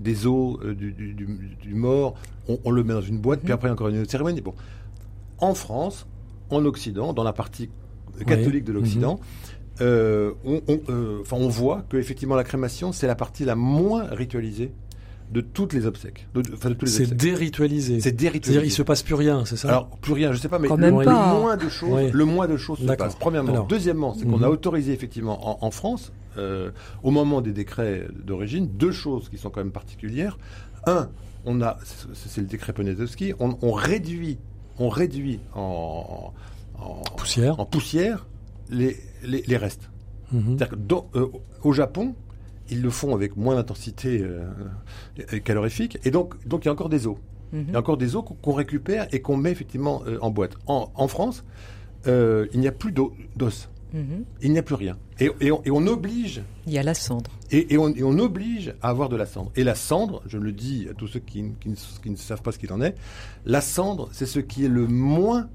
des 0.00 0.26
os 0.26 0.58
euh, 0.64 0.74
du, 0.74 0.92
du, 0.92 1.12
du, 1.12 1.26
du 1.60 1.74
mort. 1.74 2.14
On, 2.48 2.58
on 2.64 2.70
le 2.70 2.82
met 2.82 2.94
dans 2.94 3.02
une 3.02 3.18
boîte, 3.18 3.40
puis 3.40 3.48
Mhm. 3.48 3.54
après 3.54 3.68
encore 3.70 3.88
une 3.88 4.00
autre 4.00 4.10
cérémonie. 4.10 4.40
Bon. 4.40 4.54
En 5.38 5.52
France, 5.54 6.06
en 6.50 6.64
Occident, 6.64 7.12
dans 7.12 7.24
la 7.24 7.32
partie 7.32 7.70
catholique 8.26 8.64
de 8.64 8.72
l'Occident, 8.72 9.18
euh, 9.80 10.32
on, 10.44 10.60
on, 10.68 10.80
euh, 10.90 11.18
enfin, 11.22 11.36
on 11.38 11.48
voit 11.48 11.84
que 11.88 11.96
effectivement 11.96 12.34
la 12.36 12.44
crémation, 12.44 12.92
c'est 12.92 13.06
la 13.06 13.14
partie 13.14 13.44
la 13.44 13.54
moins 13.56 14.04
ritualisée 14.10 14.72
de 15.32 15.40
toutes 15.40 15.72
les 15.72 15.86
obsèques. 15.86 16.26
De, 16.34 16.42
de- 16.42 16.50
de 16.74 16.86
C'est 16.86 17.14
déritualisé. 17.14 17.94
C'est 17.94 18.00
C'est-à-dire, 18.10 18.32
déritualisé. 18.32 18.66
il 18.66 18.70
se 18.72 18.82
passe 18.82 19.02
plus 19.02 19.14
rien, 19.14 19.44
c'est 19.44 19.56
ça 19.56 19.68
Alors, 19.68 19.88
plus 20.00 20.12
rien, 20.12 20.32
je 20.32 20.38
sais 20.38 20.48
pas, 20.48 20.58
mais 20.58 20.66
Quand 20.68 20.74
le, 20.76 20.82
même 20.90 20.98
le 20.98 21.04
pas. 21.04 21.38
moins 21.38 21.56
de 21.56 21.68
choses, 21.68 21.90
Oui. 21.92 22.10
le 22.12 22.24
moins 22.24 22.48
de 22.48 22.56
choses 22.56 22.80
se 22.80 22.84
passe. 22.84 23.14
Premièrement. 23.14 23.52
Alors. 23.52 23.66
Deuxièmement, 23.68 24.12
c'est 24.12 24.26
qu'on 24.26 24.38
Mhm. 24.38 24.44
a 24.44 24.50
autorisé 24.50 24.92
effectivement 24.92 25.62
en, 25.62 25.64
en 25.66 25.70
France, 25.70 26.12
euh, 26.36 26.72
au 27.04 27.10
moment 27.12 27.40
des 27.40 27.52
décrets 27.52 28.06
d'origine, 28.24 28.66
deux 28.66 28.92
choses 28.92 29.28
qui 29.28 29.38
sont 29.38 29.50
quand 29.50 29.60
même 29.60 29.70
particulières. 29.72 30.36
Un, 30.86 31.08
on 31.46 31.62
a, 31.62 31.78
c'est 31.84 32.28
c'est 32.28 32.40
le 32.40 32.46
décret 32.48 32.72
Poniatowski, 32.72 33.32
on, 33.38 33.56
on 33.62 33.70
réduit, 33.72 34.38
on 34.80 34.88
réduit 34.88 35.38
en, 35.54 36.32
en, 36.78 37.02
Poussière. 37.16 37.60
en 37.60 37.66
poussière 37.66 38.26
les, 38.70 38.96
les, 39.22 39.42
les 39.46 39.56
restes. 39.56 39.90
Mhm. 40.32 40.42
C'est-à-dire 40.58 40.68
que 40.70 40.76
dans- 40.76 41.06
euh, 41.14 41.26
au 41.62 41.72
Japon, 41.72 42.14
ils 42.70 42.82
le 42.82 42.90
font 42.90 43.14
avec 43.14 43.36
moins 43.36 43.54
d'intensité 43.56 44.20
euh, 44.22 44.48
euh, 45.32 45.38
calorifique, 45.40 45.98
et 46.04 46.10
donc, 46.10 46.34
donc 46.46 46.64
il 46.64 46.66
y 46.66 46.68
a 46.68 46.72
encore 46.72 46.88
des 46.88 47.06
os. 47.06 47.16
Mhm. 47.52 47.64
Il 47.68 47.72
y 47.72 47.76
a 47.76 47.78
encore 47.80 47.96
des 47.96 48.16
os 48.16 48.24
qu'on 48.42 48.52
récupère 48.52 49.06
et 49.12 49.20
qu'on 49.20 49.36
met 49.36 49.50
effectivement 49.52 50.02
euh, 50.06 50.18
en 50.20 50.30
boîte. 50.30 50.56
En, 50.66 50.90
en 50.94 51.08
France, 51.08 51.44
euh, 52.06 52.46
il 52.54 52.60
n'y 52.60 52.68
a 52.68 52.72
plus 52.72 52.92
d'o- 52.92 53.12
d'os. 53.36 53.68
Mhm. 53.92 54.24
Il 54.42 54.52
n'y 54.52 54.58
a 54.58 54.62
plus 54.62 54.74
rien. 54.76 54.96
Et, 55.18 55.30
et 55.40 55.50
on, 55.52 55.62
et 55.64 55.70
on 55.70 55.86
oblige 55.86 56.42
Il 56.66 56.72
y 56.72 56.78
a 56.78 56.82
la 56.82 56.94
cendre. 56.94 57.30
et, 57.50 57.74
et 57.74 57.78
on, 57.78 57.88
et 57.94 58.02
on 58.02 58.18
oblige 58.18 58.74
à 58.82 58.88
avoir 58.90 59.08
de 59.08 59.16
la 59.16 59.26
cendre. 59.26 59.50
Et 59.56 59.64
la 59.64 59.74
cendre, 59.74 60.22
je 60.26 60.38
le 60.38 60.52
dis 60.52 60.86
à 60.90 60.94
tous 60.94 61.08
ceux 61.08 61.20
qui, 61.20 61.42
ne, 61.42 61.50
qui 62.02 62.10
ne 62.10 62.16
savent 62.16 62.42
pas 62.42 62.52
ce 62.52 62.58
qu'il 62.58 62.72
en 62.72 62.80
est, 62.80 62.94
la 63.46 63.60
cendre, 63.60 64.08
c'est 64.12 64.26
ce 64.26 64.38
qui 64.38 64.64
est 64.64 64.68
le 64.68 64.86
moins 64.86 65.48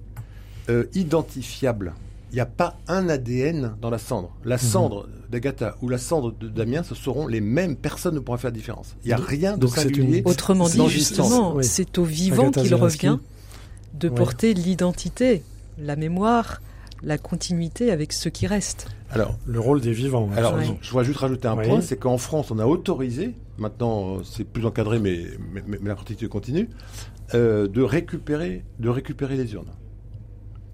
euh, 0.69 0.85
identifiable. 0.93 1.93
Il 2.31 2.35
n'y 2.35 2.41
a 2.41 2.45
pas 2.45 2.77
un 2.87 3.07
ADN 3.07 3.75
dans 3.81 3.89
la 3.89 3.97
cendre. 3.99 4.31
La 4.43 4.57
cendre 4.57 5.07
d'Agatha 5.31 5.77
ou 5.81 5.87
la 5.87 5.97
cendre 5.97 6.33
de 6.37 6.49
Damien, 6.49 6.83
ce 6.83 6.93
seront 6.95 7.27
les 7.27 7.39
mêmes. 7.39 7.75
Personne 7.77 8.15
ne 8.15 8.19
pourra 8.19 8.37
faire 8.37 8.49
la 8.51 8.55
différence. 8.57 8.95
Il 9.03 9.07
n'y 9.07 9.13
a 9.13 9.17
Donc- 9.17 9.27
rien 9.27 9.55
de 9.55 9.61
donc 9.61 9.69
c'est 9.75 9.83
singulier. 9.83 10.17
une- 10.19 10.27
Autrement 10.27 10.67
dit, 10.67 10.89
justement, 10.89 11.55
oui. 11.55 11.63
c'est 11.63 11.97
au 11.97 12.03
vivant 12.03 12.51
qu'il 12.51 12.73
revient 12.75 13.19
de 13.93 14.09
Ouais. 14.09 14.15
porter 14.15 14.53
l'identité, 14.53 15.43
la 15.77 15.95
mémoire, 15.95 16.61
la 17.03 17.17
continuité 17.17 17.91
avec 17.91 18.13
ce 18.13 18.29
qui 18.29 18.47
reste. 18.47 18.87
Alors, 19.09 19.37
Le 19.45 19.59
rôle 19.59 19.81
des 19.81 19.91
vivants. 19.91 20.29
hein. 20.31 20.37
Alors, 20.37 20.55
Ouais. 20.55 20.65
je 20.81 20.89
voudrais 20.89 21.05
juste 21.05 21.19
rajouter 21.19 21.47
un 21.47 21.57
Oui. 21.57 21.67
point, 21.67 21.81
c'est 21.81 21.97
qu'en 21.97 22.17
France, 22.17 22.51
on 22.51 22.59
a 22.59 22.65
autorisé, 22.65 23.35
maintenant 23.57 24.17
euh, 24.17 24.21
c'est 24.23 24.43
plus 24.43 24.65
encadré, 24.65 24.99
mais, 24.99 25.25
mais, 25.51 25.61
mais 25.67 25.77
la 25.83 25.95
pratique 25.95 26.27
continue, 26.27 26.69
euh, 27.33 27.67
de 27.67 27.81
récupérer, 27.81 28.63
de 28.79 28.89
récupérer 28.89 29.35
les 29.37 29.53
urnes. 29.53 29.71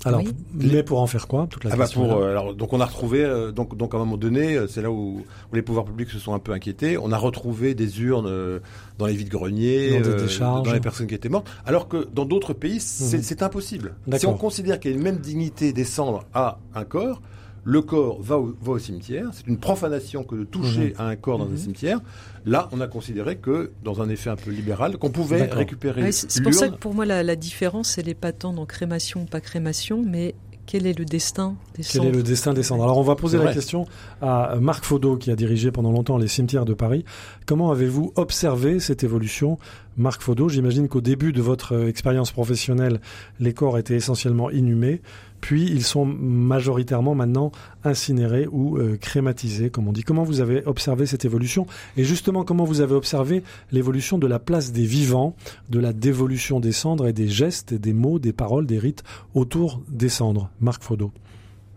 Alors, 0.05 0.23
mais 0.53 0.83
pour 0.83 0.99
en 0.99 1.07
faire 1.07 1.27
quoi 1.27 1.47
toute 1.47 1.63
la 1.63 1.71
ah 1.73 1.75
bah 1.75 1.85
pour, 1.93 2.11
euh, 2.13 2.31
alors, 2.31 2.55
Donc 2.55 2.73
on 2.73 2.81
a 2.81 2.85
retrouvé, 2.85 3.23
euh, 3.23 3.51
donc, 3.51 3.77
donc 3.77 3.93
à 3.93 3.97
un 3.97 3.99
moment 3.99 4.17
donné, 4.17 4.55
euh, 4.55 4.67
c'est 4.67 4.81
là 4.81 4.89
où, 4.89 5.21
où, 5.51 5.55
les 5.55 5.61
pouvoirs 5.61 5.85
publics 5.85 6.09
se 6.09 6.17
sont 6.17 6.33
un 6.33 6.39
peu 6.39 6.53
inquiétés, 6.53 6.97
on 6.97 7.11
a 7.11 7.17
retrouvé 7.17 7.75
des 7.75 8.01
urnes 8.01 8.59
dans 8.97 9.05
les 9.05 9.13
vides-greniers, 9.13 10.01
dans, 10.39 10.63
dans, 10.63 10.73
les 10.73 10.79
personnes 10.79 11.07
qui 11.07 11.13
étaient 11.13 11.29
mortes, 11.29 11.47
alors 11.65 11.87
que 11.87 12.07
dans 12.13 12.25
d'autres 12.25 12.53
pays, 12.53 12.79
c'est 12.79 13.17
mhm. 13.17 13.45
impossible. 13.45 13.95
Si 14.17 14.25
on 14.25 14.35
considère 14.35 14.79
qu'il 14.79 14.91
y 14.91 14.93
a 14.93 14.97
une 14.97 15.03
même 15.03 15.17
dignité 15.17 15.71
descendre 15.71 16.25
à 16.33 16.59
un 16.73 16.83
corps, 16.83 17.21
le 17.63 17.81
corps 17.81 18.21
va 18.21 18.37
au, 18.37 18.55
va 18.61 18.73
au 18.73 18.79
cimetière. 18.79 19.29
C'est 19.33 19.47
une 19.47 19.57
profanation 19.57 20.23
que 20.23 20.35
de 20.35 20.43
toucher 20.43 20.93
à 20.97 21.07
un 21.07 21.15
corps 21.15 21.37
dans 21.37 21.51
un 21.51 21.57
cimetière. 21.57 21.99
Là, 22.45 22.69
on 22.71 22.81
a 22.81 22.87
considéré 22.87 23.37
que, 23.37 23.71
dans 23.83 24.01
un 24.01 24.09
effet 24.09 24.29
un 24.29 24.35
peu 24.35 24.51
libéral, 24.51 24.97
qu'on 24.97 25.11
pouvait 25.11 25.43
récupérer. 25.43 26.11
c'est 26.11 26.41
pour 26.41 26.53
ça 26.53 26.69
que 26.69 26.75
pour 26.75 26.93
moi, 26.93 27.05
la, 27.05 27.23
la 27.23 27.35
différence, 27.35 27.97
elle 27.97 28.05
n'est 28.05 28.13
pas 28.13 28.31
tant 28.31 28.53
dans 28.53 28.65
crémation 28.65 29.21
ou 29.21 29.25
pas 29.25 29.41
crémation, 29.41 30.03
mais 30.05 30.35
quel 30.71 30.87
est 30.87 30.97
le 30.97 31.03
destin 31.03 31.55
des 31.75 31.83
Quel 31.83 32.05
est 32.05 32.11
le 32.11 32.23
destin 32.23 32.53
des 32.53 32.63
cendres 32.63 32.83
Alors 32.83 32.97
on 32.97 33.03
va 33.03 33.15
poser 33.15 33.37
la 33.37 33.53
question 33.53 33.85
à 34.21 34.55
Marc 34.61 34.85
Faudot 34.85 35.17
qui 35.17 35.29
a 35.29 35.35
dirigé 35.35 35.69
pendant 35.69 35.91
longtemps 35.91 36.17
les 36.17 36.29
cimetières 36.29 36.63
de 36.63 36.73
Paris. 36.73 37.03
Comment 37.45 37.71
avez-vous 37.71 38.13
observé 38.15 38.79
cette 38.79 39.03
évolution 39.03 39.57
Marc 39.97 40.21
Faudot, 40.21 40.47
j'imagine 40.47 40.87
qu'au 40.87 41.01
début 41.01 41.33
de 41.33 41.41
votre 41.41 41.75
euh, 41.75 41.87
expérience 41.89 42.31
professionnelle, 42.31 43.01
les 43.41 43.53
corps 43.53 43.77
étaient 43.77 43.97
essentiellement 43.97 44.49
inhumés, 44.49 45.01
puis 45.41 45.65
ils 45.65 45.83
sont 45.83 46.05
majoritairement 46.05 47.15
maintenant 47.15 47.51
incinérés 47.83 48.47
ou 48.51 48.77
euh, 48.77 48.97
crématisés, 48.97 49.69
comme 49.69 49.87
on 49.87 49.91
dit. 49.91 50.03
Comment 50.03 50.23
vous 50.23 50.39
avez 50.39 50.63
observé 50.65 51.05
cette 51.05 51.25
évolution? 51.25 51.65
Et 51.97 52.03
justement, 52.03 52.43
comment 52.43 52.63
vous 52.63 52.81
avez 52.81 52.93
observé 52.93 53.43
l'évolution 53.71 54.17
de 54.17 54.27
la 54.27 54.39
place 54.39 54.71
des 54.71 54.85
vivants, 54.85 55.35
de 55.69 55.79
la 55.79 55.93
dévolution 55.93 56.59
des 56.59 56.71
cendres 56.71 57.07
et 57.07 57.13
des 57.13 57.27
gestes, 57.27 57.73
des 57.73 57.93
mots, 57.93 58.19
des 58.19 58.33
paroles, 58.33 58.67
des 58.67 58.79
rites 58.79 59.03
autour 59.33 59.81
des 59.89 60.09
cendres? 60.09 60.49
Marc 60.61 60.83
Faudot. 60.83 61.11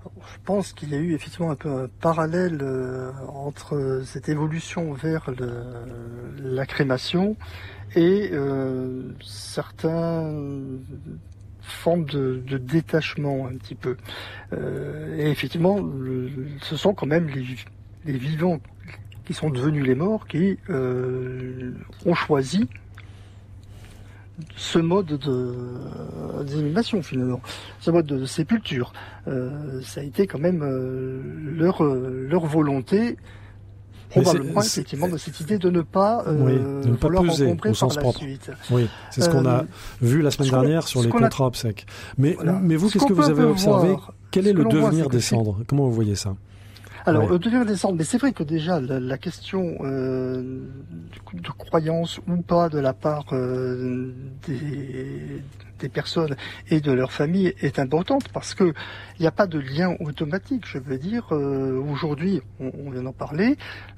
Je 0.04 0.38
pense 0.44 0.73
qu'il 0.73 0.90
y 0.90 0.94
a 0.94 0.99
eu 0.99 1.14
effectivement 1.14 1.50
un 1.50 1.56
peu 1.56 1.71
un 1.71 1.88
parallèle 2.00 2.59
euh, 2.62 3.11
entre 3.28 4.02
cette 4.04 4.28
évolution 4.28 4.92
vers 4.92 5.30
la 6.38 6.66
crémation 6.66 7.37
et 7.94 8.30
euh, 8.33 9.02
certains 9.23 10.30
formes 11.64 12.04
de, 12.04 12.59
détachement 12.59 13.47
un 13.47 13.56
petit 13.56 13.75
peu. 13.75 13.97
Euh, 14.52 15.16
et 15.18 15.30
effectivement, 15.30 15.78
ce 16.62 16.76
sont 16.76 16.94
quand 16.94 17.06
même 17.06 17.28
les, 18.04 18.18
vivants 18.18 18.61
qui 19.25 19.35
sont 19.35 19.50
devenus 19.50 19.85
les 19.85 19.94
morts 19.94 20.26
qui 20.26 20.59
euh, 20.68 21.73
ont 22.04 22.14
choisi 22.14 22.68
ce 24.56 24.78
mode 24.80 25.18
d'inhumation 26.44 27.02
finalement, 27.02 27.40
ce 27.80 27.90
mode 27.92 28.06
de 28.06 28.26
sépulture. 28.26 28.92
ça 29.26 30.00
a 30.00 30.02
été 30.02 30.26
quand 30.26 30.40
même 30.40 30.61
leur, 31.56 31.85
leur 31.85 32.44
volonté 32.44 33.16
probablement 34.23 34.62
effectivement 34.62 35.09
de 35.09 35.16
cette 35.16 35.40
idée 35.40 35.59
de 35.59 35.71
ne 35.71 35.83
pas, 35.83 36.25
euh, 36.26 36.83
de 36.83 36.88
ne 36.88 36.97
pas 36.97 37.09
peser 37.09 37.56
au 37.64 37.75
sens 37.75 37.97
propre. 37.97 38.18
Suite. 38.18 38.50
Oui, 38.71 38.88
c'est 39.11 39.23
ce 39.23 39.28
qu'on 39.30 39.47
a 39.47 39.61
euh, 39.61 39.64
vu 40.00 40.23
la 40.23 40.30
semaine 40.30 40.50
dernière 40.50 40.87
sur 40.87 41.02
les 41.02 41.09
contrats 41.11 41.47
obsèques. 41.47 41.87
Mais, 42.18 42.37
mais 42.62 42.76
vous, 42.76 42.88
qu'est-ce 42.90 43.06
que 43.06 43.12
vous 43.12 43.30
avez 43.30 43.44
observé? 43.44 43.97
Quel 44.30 44.47
est 44.49 44.52
le 44.52 44.64
devenir 44.64 45.09
des 45.09 45.21
cendres? 45.21 45.59
Comment 45.66 45.85
vous 45.85 45.92
voyez 45.92 46.16
ça? 46.16 46.35
Alors, 47.06 47.28
le 47.28 47.38
devenir 47.38 47.66
des 47.66 47.76
cendres, 47.76 47.96
mais 47.96 48.04
c'est 48.04 48.18
vrai 48.18 48.32
que 48.32 48.42
déjà 48.42 48.80
la, 48.80 49.18
question 49.18 49.76
euh, 49.80 50.42
de 51.34 51.50
croyance 51.50 52.18
ou 52.26 52.40
pas 52.42 52.68
de 52.68 52.78
la 52.78 52.94
part 52.94 53.26
euh, 53.32 54.14
des, 54.46 55.42
des 55.78 55.88
personnes 55.88 56.37
et 56.70 56.80
de 56.80 56.92
leur 56.92 57.12
famille 57.12 57.54
est 57.61 57.78
importante 57.78 58.28
parce 58.28 58.54
que 58.54 58.73
il 59.18 59.23
n'y 59.23 59.26
a 59.26 59.32
pas 59.32 59.46
de 59.46 59.58
lien 59.58 59.94
automatique. 60.00 60.64
Je 60.66 60.78
veux 60.78 60.99
dire, 60.99 61.26
euh, 61.32 61.80
aujourd'hui, 61.80 62.40
on, 62.58 62.90
vient 62.90 63.02
d'en 63.02 63.12
parler, 63.12 63.56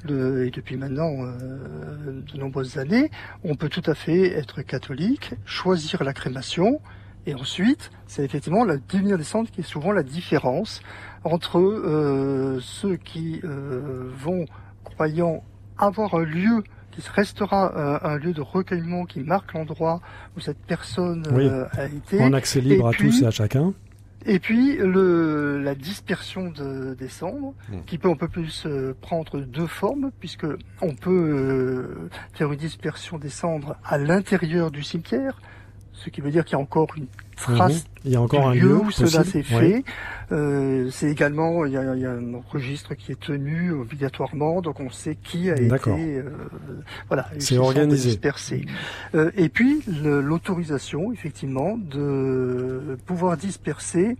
et 0.08 0.50
depuis 0.50 0.76
maintenant 0.76 1.12
euh, 1.20 2.22
de 2.32 2.38
nombreuses 2.38 2.78
années, 2.78 3.10
on 3.44 3.54
peut 3.54 3.68
tout 3.68 3.82
à 3.86 3.94
fait 3.94 4.32
être 4.32 4.62
catholique, 4.62 5.34
choisir 5.44 6.02
la 6.04 6.12
crémation, 6.12 6.80
et 7.26 7.34
ensuite, 7.34 7.90
c'est 8.06 8.24
effectivement 8.24 8.64
la 8.64 8.76
devenir 8.76 9.18
des 9.18 9.24
cendres 9.24 9.50
qui 9.50 9.60
est 9.60 9.64
souvent 9.64 9.92
la 9.92 10.04
différence 10.04 10.80
entre 11.26 11.58
euh, 11.58 12.58
ceux 12.60 12.96
qui 12.96 13.40
vont 13.42 14.46
croyant 14.84 15.42
avoir 15.78 16.14
un 16.14 16.24
lieu 16.24 16.62
qui 16.96 17.08
restera 17.10 17.72
euh, 17.76 17.98
un 18.02 18.16
lieu 18.18 18.32
de 18.32 18.40
recueillement 18.40 19.04
qui 19.04 19.20
marque 19.20 19.52
l'endroit 19.52 20.00
où 20.36 20.40
cette 20.40 20.58
personne 20.58 21.24
euh, 21.32 21.66
a 21.72 21.86
été. 21.86 22.22
En 22.22 22.32
accès 22.32 22.60
libre 22.60 22.88
à 22.88 22.92
tous 22.92 23.22
et 23.22 23.26
à 23.26 23.30
chacun. 23.30 23.74
Et 24.28 24.40
puis 24.40 24.76
le, 24.76 25.62
la 25.62 25.74
dispersion 25.74 26.50
de, 26.50 26.94
des 26.94 27.08
cendres, 27.08 27.54
hmm. 27.70 27.82
qui 27.86 27.98
peut 27.98 28.08
un 28.10 28.16
peu 28.16 28.26
plus 28.26 28.64
euh, 28.66 28.96
prendre 29.00 29.40
deux 29.40 29.68
formes, 29.68 30.10
puisque 30.18 30.46
on 30.80 30.94
peut 30.94 32.08
faire 32.32 32.52
une 32.52 32.58
dispersion 32.58 33.18
des 33.18 33.28
cendres 33.28 33.76
à 33.84 33.98
l'intérieur 33.98 34.70
du 34.70 34.82
cimetière, 34.82 35.40
ce 35.96 36.10
qui 36.10 36.20
veut 36.20 36.30
dire 36.30 36.44
qu'il 36.44 36.56
y 36.56 36.60
a 36.60 36.62
encore 36.62 36.88
une 36.96 37.06
trace 37.36 37.84
il 38.06 38.12
y 38.12 38.16
a 38.16 38.20
encore 38.20 38.48
un 38.48 38.54
lieu, 38.54 38.76
où 38.76 38.90
cela 38.90 39.24
s'est 39.24 39.42
fait. 39.42 39.84
Euh, 40.30 40.88
c'est 40.90 41.10
également 41.10 41.66
il 41.66 41.72
y, 41.72 41.76
a, 41.76 41.94
il 41.94 42.00
y, 42.00 42.06
a, 42.06 42.12
un 42.12 42.40
registre 42.50 42.94
qui 42.94 43.12
est 43.12 43.20
tenu 43.20 43.72
obligatoirement, 43.72 44.62
donc 44.62 44.80
on 44.80 44.90
sait 44.90 45.16
qui 45.16 45.50
a 45.50 45.54
été 45.54 45.88
euh, 45.88 46.22
voilà 47.08 47.28
c'est 47.38 47.58
organisé 47.58 48.10
dispersé. 48.10 48.66
Euh, 49.14 49.30
et 49.36 49.48
puis 49.48 49.82
l'autorisation 50.02 51.12
effectivement 51.12 51.76
de 51.76 52.96
pouvoir 53.06 53.36
disperser 53.36 54.16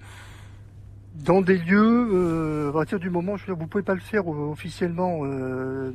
dans 1.25 1.41
des 1.41 1.59
lieux, 1.59 2.09
euh, 2.13 2.71
à 2.71 2.73
partir 2.73 2.99
du 2.99 3.11
moment, 3.11 3.37
je 3.37 3.43
veux 3.43 3.55
dire, 3.55 3.63
vous 3.63 3.69
pouvez 3.69 3.85
pas 3.85 3.95
le 3.95 4.01
faire 4.01 4.31
euh, 4.31 4.51
officiellement 4.51 5.21
euh, 5.25 5.91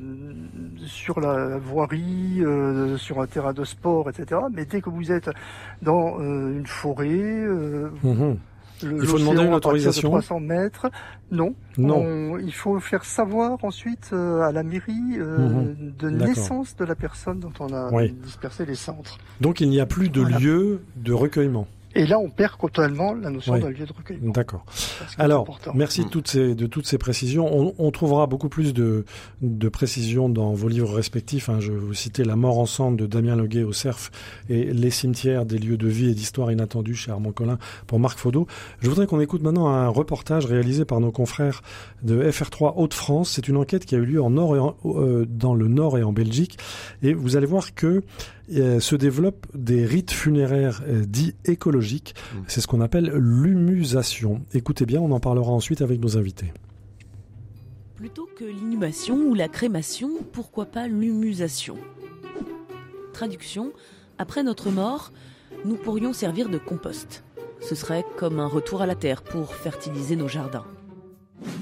sur 0.86 1.20
la 1.20 1.58
voirie, 1.58 2.40
euh, 2.42 2.98
sur 2.98 3.22
un 3.22 3.28
terrain 3.28 3.54
de 3.54 3.64
sport, 3.64 4.10
etc. 4.10 4.42
Mais 4.54 4.66
dès 4.66 4.82
que 4.82 4.90
vous 4.90 5.12
êtes 5.12 5.30
dans 5.82 6.20
euh, 6.20 6.58
une 6.58 6.66
forêt, 6.66 7.06
mmh. 7.06 8.36
il 8.84 9.06
faut 9.06 9.20
demander 9.20 9.44
une 9.44 9.54
autorisation. 9.54 10.10
De 10.10 10.14
300 10.14 10.40
mètres, 10.40 10.90
non. 11.32 11.54
Non. 11.78 12.38
il 12.38 12.54
faut 12.54 12.80
faire 12.80 13.06
savoir 13.06 13.64
ensuite 13.64 14.12
à 14.14 14.52
la 14.52 14.64
mairie 14.64 15.18
mmh. 15.18 15.94
de 16.00 16.10
naissance 16.10 16.76
de 16.76 16.86
la 16.86 16.96
personne 16.96 17.40
dont 17.40 17.54
on 17.60 17.74
a 17.74 17.90
dispersé 18.24 18.66
les 18.66 18.76
centres. 18.76 19.18
Donc 19.40 19.62
il 19.62 19.70
n'y 19.70 19.80
a 19.80 19.86
plus 19.86 20.10
de 20.10 20.22
lieu 20.22 20.82
de 20.96 21.14
recueillement. 21.14 21.68
Et 21.96 22.06
là, 22.06 22.20
on 22.20 22.30
perd 22.30 22.58
totalement 22.60 23.14
la 23.14 23.30
notion 23.30 23.58
d'un 23.58 23.70
lieu 23.70 23.86
de 23.86 23.94
recueil. 23.94 24.20
D'accord. 24.22 24.66
Alors, 25.18 25.60
merci 25.74 26.06
de 26.06 26.10
toutes 26.10 26.28
ces, 26.28 26.56
de 26.56 26.68
toutes 26.68 26.88
ces 26.88 26.98
précisions. 26.98 27.50
On, 27.52 27.74
on 27.78 27.92
trouvera 27.92 28.28
beaucoup 28.28 28.50
plus 28.50 28.74
de, 28.74 29.06
de 29.42 29.70
précisions 29.70 30.30
dans 30.30 30.54
vos 30.54 30.68
livres 30.68 30.94
respectifs. 30.94 31.50
Hein. 31.50 31.60
Je 31.60 31.72
vais 31.72 31.80
vous 31.80 31.94
citer 31.94 32.24
La 32.24 32.36
mort 32.36 32.60
ensemble 32.60 32.98
de 32.98 33.06
Damien 33.06 33.36
Leguet 33.36 33.64
au 33.64 33.74
Cerf 33.74 34.12
et 34.50 34.66
Les 34.74 34.90
cimetières 34.90 35.46
des 35.46 35.58
lieux 35.58 35.78
de 35.78 35.88
vie 35.88 36.10
et 36.10 36.14
d'histoire 36.14 36.52
inattendue 36.52 36.96
chez 36.96 37.12
Armand 37.12 37.32
Collin 37.32 37.58
pour 37.88 38.00
Marc 38.00 38.20
Faudot. 38.20 38.48
Je 38.82 38.90
voudrais 38.90 39.08
qu'on 39.08 39.20
écoute 39.20 39.42
maintenant 39.42 39.68
un 39.68 39.88
reportage 39.88 40.46
réalisé 40.46 40.86
par 40.86 41.00
nos 41.00 41.12
confrères 41.12 41.62
de 42.04 42.24
FR3 42.24 42.74
Hauts-de-France. 42.76 43.32
C'est 43.32 43.48
une 43.48 43.58
enquête 43.58 43.86
qui 43.86 43.96
a 43.96 43.98
eu 43.98 44.06
lieu 44.06 44.22
en 44.22 44.30
nord 44.30 44.56
et 44.56 44.88
euh, 44.88 45.26
dans 45.28 45.54
le 45.54 45.68
Nord 45.68 45.98
et 45.98 46.04
en 46.04 46.14
Belgique. 46.14 46.58
Et 47.04 47.14
vous 47.14 47.36
allez 47.36 47.46
voir 47.46 47.74
que 47.76 48.02
euh, 48.54 48.80
se 48.80 48.96
développent 48.96 49.48
des 49.54 49.86
rites 49.86 50.12
funéraires 50.12 50.82
euh, 50.88 51.06
dits 51.06 51.36
écologiques. 51.46 51.81
Mmh. 51.82 52.38
C'est 52.48 52.62
ce 52.62 52.68
qu'on 52.68 52.82
appelle 52.82 53.12
l'humusation. 53.14 54.42
Écoutez 54.54 54.86
bien, 54.86 55.02
on 55.02 55.12
en 55.12 55.20
parlera 55.20 55.52
ensuite 55.52 55.82
avec 55.82 56.00
nos 56.00 56.18
invités. 56.18 56.54
Plutôt 57.96 58.28
que 58.36 58.46
l'inhumation 58.46 59.16
ou 59.16 59.34
la 59.34 59.48
crémation, 59.48 60.10
pourquoi 60.32 60.66
pas 60.66 60.88
l'humusation? 60.88 61.78
Traduction, 63.14 63.74
après 64.18 64.44
notre 64.44 64.72
mort, 64.72 65.12
nous 65.66 65.76
pourrions 65.76 66.14
servir 66.14 66.50
de 66.50 66.58
compost. 66.58 67.24
Ce 67.62 67.76
serait 67.76 68.04
comme 68.18 68.40
un 68.40 68.48
retour 68.48 68.82
à 68.82 68.88
la 68.88 68.96
terre 68.96 69.22
pour 69.22 69.54
fertiliser 69.54 70.16
nos 70.16 70.28
jardins. 70.28 70.66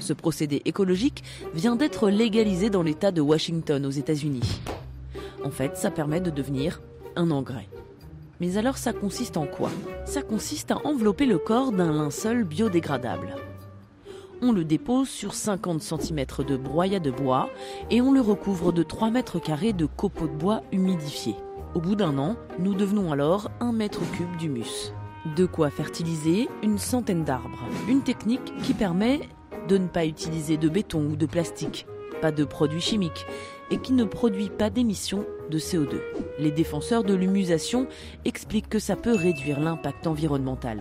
Ce 0.00 0.12
procédé 0.12 0.62
écologique 0.64 1.22
vient 1.54 1.76
d'être 1.76 2.08
légalisé 2.08 2.70
dans 2.70 2.82
l'État 2.82 3.12
de 3.12 3.20
Washington 3.20 3.84
aux 3.84 3.90
États-Unis. 3.90 4.60
En 5.44 5.50
fait, 5.50 5.76
ça 5.76 5.90
permet 5.90 6.20
de 6.20 6.30
devenir 6.30 6.80
un 7.16 7.30
engrais. 7.30 7.68
Mais 8.40 8.56
alors 8.56 8.78
ça 8.78 8.92
consiste 8.92 9.36
en 9.36 9.46
quoi? 9.46 9.70
Ça 10.06 10.22
consiste 10.22 10.70
à 10.70 10.78
envelopper 10.86 11.26
le 11.26 11.38
corps 11.38 11.72
d'un 11.72 11.92
linceul 11.92 12.44
biodégradable. 12.44 13.36
On 14.42 14.52
le 14.52 14.64
dépose 14.64 15.10
sur 15.10 15.34
50 15.34 15.82
cm 15.82 16.24
de 16.48 16.56
broyat 16.56 17.00
de 17.00 17.10
bois 17.10 17.50
et 17.90 18.00
on 18.00 18.12
le 18.12 18.22
recouvre 18.22 18.72
de 18.72 18.82
3 18.82 19.10
mètres 19.10 19.38
carrés 19.38 19.74
de 19.74 19.84
copeaux 19.84 20.28
de 20.28 20.32
bois 20.32 20.62
humidifiés. 20.72 21.36
Au 21.74 21.80
bout 21.80 21.94
d'un 21.94 22.16
an, 22.16 22.36
nous 22.58 22.74
devenons 22.74 23.12
alors 23.12 23.50
un 23.60 23.72
mètre 23.72 24.00
cube 24.12 24.34
d'humus. 24.38 24.94
De 25.36 25.44
quoi 25.44 25.68
fertiliser 25.68 26.48
une 26.62 26.78
centaine 26.78 27.24
d'arbres. 27.24 27.66
Une 27.88 28.00
technique 28.02 28.56
qui 28.62 28.72
permet 28.72 29.20
de 29.68 29.76
ne 29.76 29.86
pas 29.86 30.06
utiliser 30.06 30.56
de 30.56 30.70
béton 30.70 31.00
ou 31.12 31.16
de 31.16 31.26
plastique, 31.26 31.86
pas 32.22 32.32
de 32.32 32.44
produits 32.44 32.80
chimiques, 32.80 33.26
et 33.70 33.78
qui 33.78 33.92
ne 33.92 34.04
produit 34.04 34.50
pas 34.50 34.70
d'émissions 34.70 35.24
de 35.50 35.58
CO2. 35.58 36.00
Les 36.38 36.50
défenseurs 36.50 37.04
de 37.04 37.14
l'humusation 37.14 37.86
expliquent 38.24 38.68
que 38.68 38.78
ça 38.78 38.96
peut 38.96 39.14
réduire 39.14 39.60
l'impact 39.60 40.06
environnemental. 40.06 40.80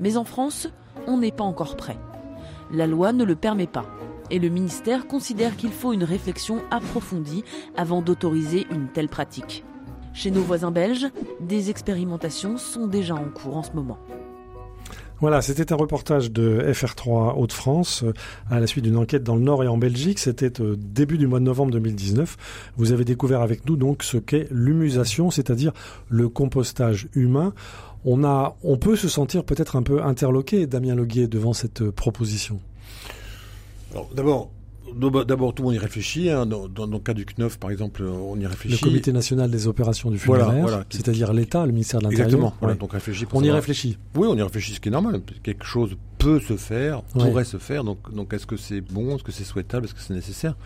Mais 0.00 0.16
en 0.16 0.24
France, 0.24 0.68
on 1.06 1.18
n'est 1.18 1.32
pas 1.32 1.44
encore 1.44 1.76
prêt. 1.76 1.98
La 2.72 2.86
loi 2.86 3.12
ne 3.12 3.24
le 3.24 3.36
permet 3.36 3.66
pas. 3.66 3.86
Et 4.30 4.38
le 4.38 4.48
ministère 4.48 5.08
considère 5.08 5.56
qu'il 5.56 5.72
faut 5.72 5.92
une 5.92 6.04
réflexion 6.04 6.62
approfondie 6.70 7.44
avant 7.76 8.00
d'autoriser 8.00 8.66
une 8.70 8.88
telle 8.88 9.08
pratique. 9.08 9.64
Chez 10.12 10.30
nos 10.30 10.42
voisins 10.42 10.70
belges, 10.70 11.08
des 11.40 11.70
expérimentations 11.70 12.56
sont 12.56 12.86
déjà 12.86 13.14
en 13.14 13.28
cours 13.28 13.56
en 13.56 13.62
ce 13.62 13.72
moment. 13.72 13.98
Voilà, 15.20 15.42
c'était 15.42 15.70
un 15.70 15.76
reportage 15.76 16.32
de 16.32 16.62
FR3 16.72 17.34
Hauts-de-France 17.36 18.04
euh, 18.04 18.14
à 18.50 18.58
la 18.58 18.66
suite 18.66 18.84
d'une 18.84 18.96
enquête 18.96 19.22
dans 19.22 19.36
le 19.36 19.42
Nord 19.42 19.62
et 19.62 19.68
en 19.68 19.76
Belgique. 19.76 20.18
C'était 20.18 20.62
au 20.62 20.76
début 20.76 21.18
du 21.18 21.26
mois 21.26 21.40
de 21.40 21.44
novembre 21.44 21.72
2019. 21.72 22.38
Vous 22.78 22.92
avez 22.92 23.04
découvert 23.04 23.42
avec 23.42 23.66
nous 23.68 23.76
donc 23.76 24.02
ce 24.02 24.16
qu'est 24.16 24.48
l'humusation, 24.50 25.30
c'est-à-dire 25.30 25.72
le 26.08 26.30
compostage 26.30 27.08
humain. 27.14 27.52
On 28.06 28.24
a, 28.24 28.56
on 28.62 28.78
peut 28.78 28.96
se 28.96 29.08
sentir 29.08 29.44
peut-être 29.44 29.76
un 29.76 29.82
peu 29.82 30.02
interloqué, 30.02 30.66
Damien 30.66 30.94
Leguier, 30.94 31.26
devant 31.26 31.52
cette 31.52 31.90
proposition. 31.90 32.58
Alors, 33.92 34.08
d'abord, 34.14 34.50
D'abord, 34.96 35.54
tout 35.54 35.62
le 35.62 35.68
monde 35.68 35.74
y 35.76 35.78
réfléchit. 35.78 36.30
Hein. 36.30 36.46
Dans, 36.46 36.68
dans, 36.68 36.86
le 36.86 36.98
cas 36.98 37.14
du 37.14 37.24
CNOF, 37.24 37.58
par 37.58 37.70
exemple, 37.70 38.02
on 38.02 38.38
y 38.38 38.46
réfléchit. 38.46 38.80
Le 38.80 38.88
Comité 38.88 39.12
national 39.12 39.50
des 39.50 39.66
opérations 39.66 40.10
du 40.10 40.18
funéraire, 40.18 40.84
c'est-à-dire 40.90 41.32
l'État, 41.32 41.66
le 41.66 41.72
ministère 41.72 42.00
de 42.00 42.04
l'Intérieur. 42.04 42.26
Exactement. 42.26 42.54
Voilà, 42.60 42.74
donc 42.76 42.92
réfléchit 42.92 43.26
on 43.32 43.42
y 43.42 43.50
réfléchit. 43.50 43.98
Oui, 44.14 44.28
on 44.30 44.36
y 44.36 44.42
réfléchit, 44.42 44.74
ce 44.74 44.80
qui 44.80 44.88
est 44.88 44.92
normal. 44.92 45.20
Quelque 45.42 45.64
chose 45.64 45.96
peut 46.18 46.40
se 46.40 46.56
faire, 46.56 47.02
pourrait 47.02 47.44
se 47.44 47.56
faire. 47.56 47.84
Donc, 47.84 48.12
donc 48.14 48.32
est-ce 48.34 48.46
que 48.46 48.56
c'est 48.56 48.80
bon, 48.80 49.16
est-ce 49.16 49.24
que 49.24 49.32
c'est 49.32 49.44
souhaitable, 49.44 49.86
est-ce 49.86 49.94
que 49.94 50.00
c'est 50.00 50.14
nécessaire? 50.14 50.56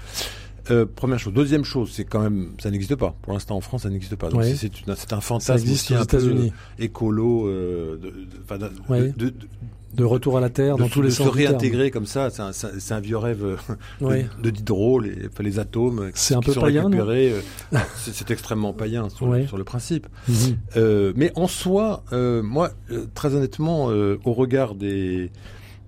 Euh, 0.71 0.87
première 0.87 1.19
chose. 1.19 1.35
Deuxième 1.35 1.65
chose, 1.65 1.91
c'est 1.93 2.05
quand 2.05 2.21
même, 2.21 2.53
ça 2.59 2.71
n'existe 2.71 2.97
pas. 2.97 3.15
Pour 3.23 3.35
l'instant, 3.35 3.57
en 3.57 3.61
France, 3.61 3.83
ça 3.83 3.91
n'existe 3.91 4.17
pas. 4.17 4.31
Donc 4.31 4.43
c'est 4.45 5.13
un 5.13 5.21
fantasme 5.21 5.47
ça 5.47 5.55
existe 5.55 5.91
aux 5.91 6.03
États-Unis. 6.03 6.53
écolo, 6.79 7.47
euh, 7.49 7.99
de, 7.99 8.11
de, 9.17 9.29
de, 9.29 9.35
de 9.95 10.05
retour 10.05 10.37
à 10.37 10.41
la 10.41 10.51
terre 10.51 10.77
dans 10.77 10.89
tous 10.89 11.03
les 11.03 11.11
sens. 11.11 11.27
Se 11.27 11.33
réintégrer 11.33 11.91
comme 11.91 12.07
ça, 12.07 12.29
c'est 12.31 12.95
un, 12.95 13.01
vieux 13.01 13.17
rêve 13.17 13.59
euh, 14.03 14.23
de, 14.43 14.51
Diderot, 14.51 15.01
les, 15.01 15.29
les 15.41 15.59
atomes 15.59 16.11
qui, 16.13 16.35
un 16.35 16.41
peu 16.41 16.53
sont 16.53 16.61
païen, 16.61 16.85
récupérés. 16.85 17.33
Euh, 17.73 17.79
c'est 17.97 18.31
extrêmement 18.31 18.73
païen 18.73 19.09
sur, 19.09 19.27
le, 19.27 19.65
principe. 19.65 20.07
Mhm. 20.29 20.35
Euh, 20.77 21.13
mais 21.17 21.33
en 21.37 21.47
soi, 21.47 22.05
moi, 22.13 22.71
très 23.15 23.35
honnêtement, 23.35 23.87
au 23.87 24.33
regard 24.33 24.75
des 24.75 25.31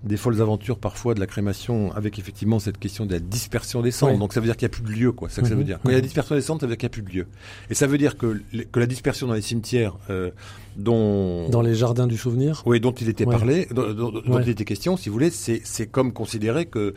des 0.03 0.17
folles 0.17 0.41
aventures 0.41 0.77
parfois 0.77 1.13
de 1.13 1.19
la 1.19 1.27
crémation 1.27 1.91
avec 1.93 2.19
effectivement 2.19 2.59
cette 2.59 2.77
question 2.77 3.05
de 3.05 3.13
la 3.13 3.19
dispersion 3.19 3.81
des 3.81 3.91
cendres. 3.91 4.19
Donc 4.19 4.33
ça 4.33 4.39
veut 4.39 4.45
dire 4.45 4.55
qu'il 4.55 4.67
n'y 4.67 4.73
a 4.73 4.75
plus 4.75 4.83
de 4.83 4.91
lieu, 4.91 5.11
quoi. 5.11 5.29
C'est 5.29 5.37
ça 5.37 5.41
que 5.41 5.47
ça 5.47 5.55
veut 5.55 5.61
mhm. 5.61 5.65
dire. 5.65 5.79
Quand 5.83 5.89
il 5.89 5.93
y 5.93 5.95
a 5.95 5.97
la 5.97 6.01
dispersion 6.01 6.35
des 6.35 6.41
cendres, 6.41 6.61
ça 6.61 6.67
veut 6.67 6.75
dire 6.75 6.77
qu'il 6.77 6.87
n'y 6.87 6.93
a 6.93 6.97
plus 7.03 7.13
de 7.13 7.17
lieu. 7.17 7.27
Et 7.69 7.73
ça 7.73 7.87
veut 7.87 7.97
dire 7.97 8.17
que, 8.17 8.41
que 8.71 8.79
la 8.79 8.85
dispersion 8.85 9.27
dans 9.27 9.33
les 9.33 9.41
cimetières, 9.41 9.97
euh, 10.09 10.31
dont 10.75 11.49
dans 11.49 11.61
les 11.61 11.75
jardins 11.75 12.07
du 12.07 12.17
souvenir, 12.17 12.63
oui, 12.65 12.79
dont 12.79 12.91
il 12.91 13.09
était 13.09 13.25
parlé, 13.25 13.67
dont, 13.71 13.93
dont 13.93 14.39
il 14.39 14.49
était 14.49 14.65
question, 14.65 14.97
si 14.97 15.09
vous 15.09 15.13
voulez, 15.13 15.31
c'est 15.31 15.61
c'est 15.63 15.87
comme 15.87 16.13
considérer 16.13 16.65
que 16.65 16.93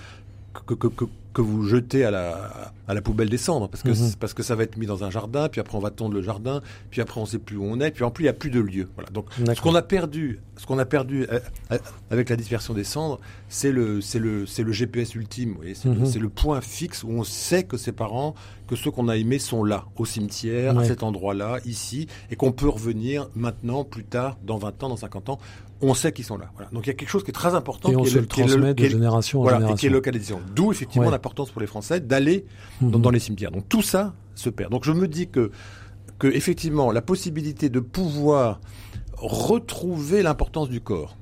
que, 0.53 0.75
que, 0.75 0.87
que, 0.89 1.05
que, 1.33 1.41
vous 1.41 1.65
jetez 1.65 2.05
à 2.05 2.11
la, 2.11 2.73
à 2.89 2.95
la 2.95 3.01
poubelle 3.01 3.29
des 3.29 3.39
cendres, 3.39 3.69
parce 3.69 3.83
que, 3.83 3.91
mhm. 3.91 4.15
parce 4.19 4.35
que 4.35 4.43
ça 4.43 4.55
va 4.57 4.65
être 4.65 4.77
mis 4.77 4.87
dans 4.87 5.05
un 5.05 5.11
jardin, 5.11 5.49
puis 5.49 5.61
après 5.61 5.77
on 5.77 5.81
va 5.81 5.91
tondre 5.91 6.15
le 6.15 6.23
jardin, 6.23 6.61
puis 6.91 7.01
après 7.01 7.21
on 7.21 7.27
sait 7.27 7.39
plus 7.39 7.57
où 7.57 7.65
on 7.65 7.81
est, 7.81 7.91
puis 7.91 8.05
en 8.05 8.11
plus 8.11 8.25
il 8.25 8.27
n'y 8.27 8.31
a 8.31 8.35
plus 8.35 8.51
de 8.51 8.61
lieu. 8.61 8.89
Voilà. 8.97 9.11
Donc 9.11 9.27
ce 9.37 9.61
qu'on 9.61 9.75
a 9.75 9.83
perdu, 9.83 10.41
ce 10.57 10.67
qu'on 10.67 10.79
a 10.79 10.85
perdu 10.85 11.27
euh, 11.31 11.39
euh, 11.71 11.79
avec 12.11 12.29
la 12.29 12.37
dispersion 12.37 12.75
des 12.75 12.85
cendres, 12.85 13.21
c'est 13.49 13.73
le, 13.73 14.01
c'est 14.01 14.19
le, 14.19 14.47
c'est 14.47 14.63
le 14.63 14.73
GPS 14.73 15.15
ultime. 15.15 15.57
C'est 15.75 15.89
le, 15.89 15.95
mhm. 15.95 16.19
le, 16.19 16.29
point 16.29 16.61
fixe 16.61 17.05
où 17.05 17.11
on 17.11 17.25
sait 17.25 17.65
que 17.65 17.77
ses 17.77 17.93
parents, 17.93 18.35
que 18.67 18.77
ceux 18.77 18.91
qu'on 18.91 19.09
a 19.09 19.17
aimés 19.17 19.39
sont 19.39 19.65
là, 19.65 19.87
au 19.97 20.05
cimetière, 20.05 20.79
à 20.79 20.85
cet 20.85 21.03
endroit-là, 21.03 21.59
ici, 21.65 22.07
et 22.31 22.37
qu'on 22.37 22.53
peut 22.53 22.69
revenir 22.69 23.29
maintenant, 23.35 23.85
plus 23.85 24.05
tard, 24.05 24.37
dans 24.45 24.59
20 24.59 24.83
ans, 24.85 24.89
dans 24.91 24.97
50 24.97 25.29
ans, 25.29 25.39
on 25.83 25.95
sait 25.95 26.13
qu'ils 26.13 26.25
sont 26.25 26.37
là. 26.37 26.51
Voilà. 26.55 26.71
Donc 26.73 26.87
il 26.87 26.89
y 26.89 26.91
a 26.91 26.95
quelque 26.95 27.09
chose 27.09 27.25
qui 27.25 27.31
est 27.31 27.35
très 27.35 27.55
important. 27.55 27.91
Et 27.91 27.97
on 27.97 28.03
qui 28.03 28.11
se 28.11 28.19
le, 28.19 28.27
transmet 28.27 28.75
de 28.75 28.87
génération 28.87 29.43
en 29.43 29.47
génération. 29.47 29.75
Et 29.75 29.79
qui 29.79 29.87
est 29.87 29.91
localisation. 29.91 30.41
D'où 30.55 30.73
effectivement 30.73 31.11
l'importance 31.11 31.51
pour 31.51 31.61
les 31.61 31.67
Français 31.67 32.01
d'aller 32.01 32.45
dans, 32.81 32.99
mhm. 32.99 33.03
dans, 33.03 33.11
les 33.11 33.19
cimetières. 33.19 33.51
Donc 33.51 33.69
tout 33.69 33.83
ça 33.83 34.15
se 34.35 34.51
perd. 34.51 34.71
Donc 34.71 34.85
je 34.85 34.93
me 34.93 35.09
dis 35.09 35.29
que, 35.29 35.51
que 36.19 36.27
effectivement 36.27 36.93
la 36.93 37.03
possibilité 37.03 37.69
de 37.69 37.81
pouvoir 37.81 38.61
retrouver 39.17 40.23
l'importance 40.23 40.69
du 40.69 40.81
corps, 40.81 41.17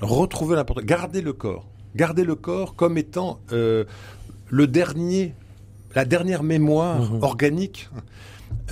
retrouver 0.00 0.56
l'importance, 0.56 0.84
garder 0.84 1.20
le 1.20 1.32
corps, 1.32 1.66
garder 1.94 2.24
le 2.24 2.34
corps 2.34 2.74
comme 2.74 2.98
étant 2.98 3.40
euh, 3.52 3.84
le 4.48 4.66
dernier, 4.66 5.34
la 5.94 6.04
dernière 6.04 6.42
mémoire 6.42 7.10
mhm. 7.10 7.22
organique 7.22 7.88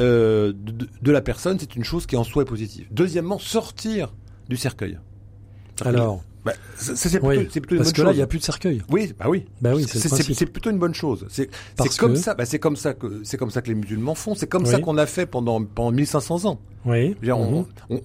euh, 0.01 0.53
de, 0.55 0.89
de, 1.01 1.13
la 1.13 1.21
personne, 1.21 1.59
c'est 1.59 1.77
une 1.77 1.85
chose 1.85 2.07
qui 2.07 2.17
en 2.17 2.25
soi 2.25 2.43
est 2.43 2.47
positive. 2.47 2.87
Deuxièmement, 2.91 3.39
sortir 3.39 4.13
du 4.49 4.57
cercueil. 4.57 4.99
Alors 5.85 6.23
bah, 6.45 6.53
c'est 6.77 7.09
plutôt, 7.11 7.27
oui, 7.27 7.45
plutôt, 7.45 7.75
une 7.75 7.79
parce 7.79 7.93
que 7.93 8.03
là, 8.03 8.13
il 8.13 8.17
n'y 8.17 8.23
a 8.23 8.27
plus 8.27 8.39
de 8.39 8.45
cercueil. 8.45 8.83
Oui, 8.91 9.15
bah 9.19 9.27
oui. 9.29 9.47
Bah 9.63 9.73
oui, 9.75 9.87
c'est 9.87 10.47
plutôt 10.47 10.71
une 10.71 10.79
bonne 10.79 10.95
chose. 10.95 11.27
C'est 11.29 11.49
comme 11.99 12.17
ça. 12.17 12.35
Bah, 12.35 12.45
c'est 12.45 12.59
comme 12.59 12.77
ça 12.77 12.95
que 12.95 13.23
c'est 13.25 13.37
comme 13.37 13.51
ça 13.51 13.63
que 13.63 13.69
les 13.69 13.75
musulmans 13.75 14.15
font. 14.15 14.35
C'est 14.35 14.49
comme 14.49 14.67
ça 14.67 14.79
qu'on 14.79 14.99
a 14.99 15.07
fait 15.07 15.27
pendant 15.27 15.63
pendant 15.65 15.93
1500 15.93 16.45
ans. 16.45 16.59
Oui. 16.87 17.17
Dire, 17.23 17.39
on, 17.39 17.67
on, 17.89 18.01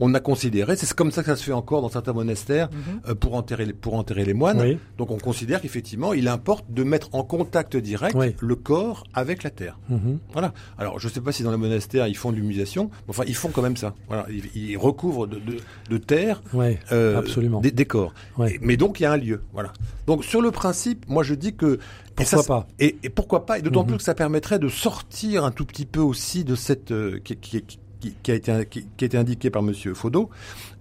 on, 0.00 0.14
a 0.14 0.20
considéré, 0.20 0.76
c'est 0.76 0.90
comme 0.94 1.10
ça 1.10 1.22
que 1.22 1.28
ça 1.28 1.36
se 1.36 1.44
fait 1.44 1.52
encore 1.52 1.82
dans 1.82 1.90
certains 1.90 2.14
monastères 2.14 2.70
mhm. 2.70 3.00
euh, 3.08 3.14
pour 3.14 3.34
enterrer 3.34 3.66
les 3.66 3.72
pour 3.72 3.94
enterrer 3.94 4.24
les 4.24 4.32
moines. 4.32 4.60
Oui. 4.60 4.78
Donc 4.96 5.10
on 5.10 5.18
considère 5.18 5.60
qu'effectivement, 5.60 6.14
il 6.14 6.28
importe 6.28 6.64
de 6.70 6.82
mettre 6.82 7.10
en 7.12 7.24
contact 7.24 7.76
direct 7.76 8.16
le 8.40 8.56
corps 8.56 9.04
avec 9.12 9.42
la 9.42 9.50
terre. 9.50 9.78
Mhm. 9.90 10.18
Voilà. 10.32 10.54
Alors 10.78 10.98
je 10.98 11.08
sais 11.08 11.20
pas 11.20 11.32
si 11.32 11.42
dans 11.42 11.50
les 11.50 11.58
monastères 11.58 12.06
ils 12.06 12.16
font 12.16 12.30
de 12.30 12.36
l'humusation, 12.36 12.90
enfin 13.08 13.24
ils 13.26 13.34
font 13.34 13.50
quand 13.50 13.62
même 13.62 13.76
ça. 13.76 13.94
Voilà. 14.08 14.26
Ils, 14.54 14.76
recouvrent 14.78 15.26
de, 15.26 15.38
de, 15.38 15.58
de 15.90 15.98
terre. 15.98 16.42
Euh, 16.90 17.18
absolument. 17.18 17.60
Des, 17.60 17.81
mais 18.60 18.76
donc 18.76 19.00
il 19.00 19.04
y 19.04 19.06
a 19.06 19.12
un 19.12 19.16
lieu, 19.16 19.42
voilà. 19.52 19.72
Donc 20.06 20.24
sur 20.24 20.40
le 20.40 20.50
principe, 20.50 21.04
moi 21.08 21.22
je 21.22 21.34
dis 21.34 21.54
que 21.54 21.78
pourquoi 22.14 22.42
pas? 22.44 22.68
et, 22.78 22.92
pourquoi 23.08 23.46
pas? 23.46 23.58
Et 23.58 23.62
d'autant 23.62 23.82
mhm. 23.82 23.88
plus 23.88 23.96
que 23.98 24.02
ça 24.02 24.14
permettrait 24.14 24.58
de 24.58 24.68
sortir 24.68 25.44
un 25.44 25.50
tout 25.50 25.64
petit 25.64 25.86
peu 25.86 26.00
aussi 26.00 26.44
de 26.44 26.54
cette 26.54 26.90
euh, 26.92 27.18
qui, 27.24 27.36
qui, 27.36 27.64
qui, 28.22 28.30
a 28.30 28.34
été 28.34 28.66
qui, 28.68 28.84
a 29.00 29.04
été 29.04 29.16
indiqué 29.16 29.50
par 29.50 29.62
Monsieur 29.62 29.94
Faudot, 29.94 30.30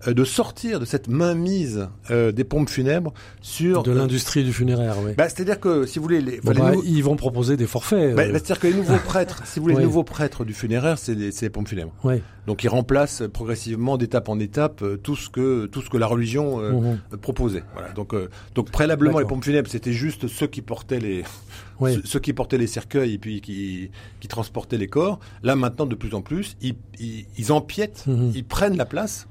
de 0.07 0.23
sortir 0.23 0.79
de 0.79 0.85
cette 0.85 1.07
mainmise 1.07 1.87
euh, 2.09 2.31
des 2.31 2.43
pompes 2.43 2.69
funèbres 2.69 3.13
sur 3.41 3.83
de 3.83 3.91
l'industrie 3.91 4.43
du 4.43 4.53
funéraire. 4.53 4.95
Oui. 5.03 5.13
Bah, 5.17 5.29
c'est-à-dire 5.29 5.59
que 5.59 5.85
si 5.85 5.99
vous 5.99 6.03
voulez, 6.03 6.21
les, 6.21 6.39
bah, 6.41 6.53
ils 6.83 7.03
vont 7.03 7.15
proposer 7.15 7.57
des 7.57 7.67
forfaits. 7.67 8.15
Bah, 8.15 8.23
c'est-à-dire 8.25 8.59
que 8.59 8.67
les 8.67 8.73
nouveaux 8.73 8.97
prêtres, 9.05 9.41
si 9.45 9.59
vous 9.59 9.63
voulez, 9.63 9.75
les 9.75 9.83
nouveaux 9.83 10.03
prêtres 10.03 10.45
du 10.45 10.53
funéraire, 10.53 10.97
c'est 10.97 11.15
les, 11.15 11.31
les, 11.41 11.49
pompes 11.49 11.67
funèbres. 11.67 11.93
Oui. 12.03 12.21
Donc 12.47 12.63
ils 12.63 12.69
remplacent 12.69 13.23
progressivement 13.31 13.97
d'étape 13.97 14.27
en 14.29 14.39
étape 14.39 14.81
euh, 14.81 14.97
tout 14.97 15.15
ce 15.15 15.29
que 15.29 15.67
tout 15.67 15.81
ce 15.81 15.89
que 15.89 15.97
la 15.97 16.07
religion 16.07 16.57
mmh 16.57 16.99
proposait. 17.21 17.63
Voilà. 17.73 17.89
Donc 17.89 18.15
donc 18.55 18.71
préalablement 18.71 19.19
les 19.19 19.25
pompes 19.25 19.43
funèbres, 19.43 19.69
c'était 19.69 19.93
juste 19.93 20.27
ceux 20.27 20.47
qui 20.47 20.61
portaient 20.61 20.99
les 20.99 21.23
ceux, 22.03 22.19
qui 22.19 22.33
portaient 22.33 22.57
les 22.57 22.67
cercueils 22.67 23.13
et 23.13 23.17
puis 23.17 23.41
qui, 23.41 23.89
qui 24.19 24.27
transportaient 24.27 24.77
les 24.77 24.87
corps. 24.87 25.19
Là 25.43 25.55
maintenant, 25.55 25.85
de 25.85 25.95
plus 25.95 26.13
en 26.13 26.21
plus, 26.21 26.57
ils, 26.61 26.75
ils, 26.99 27.51
empiètent, 27.51 28.05
mhm. 28.07 28.31
ils 28.35 28.45
prennent 28.45 28.77
la 28.77 28.85
place 28.85 29.27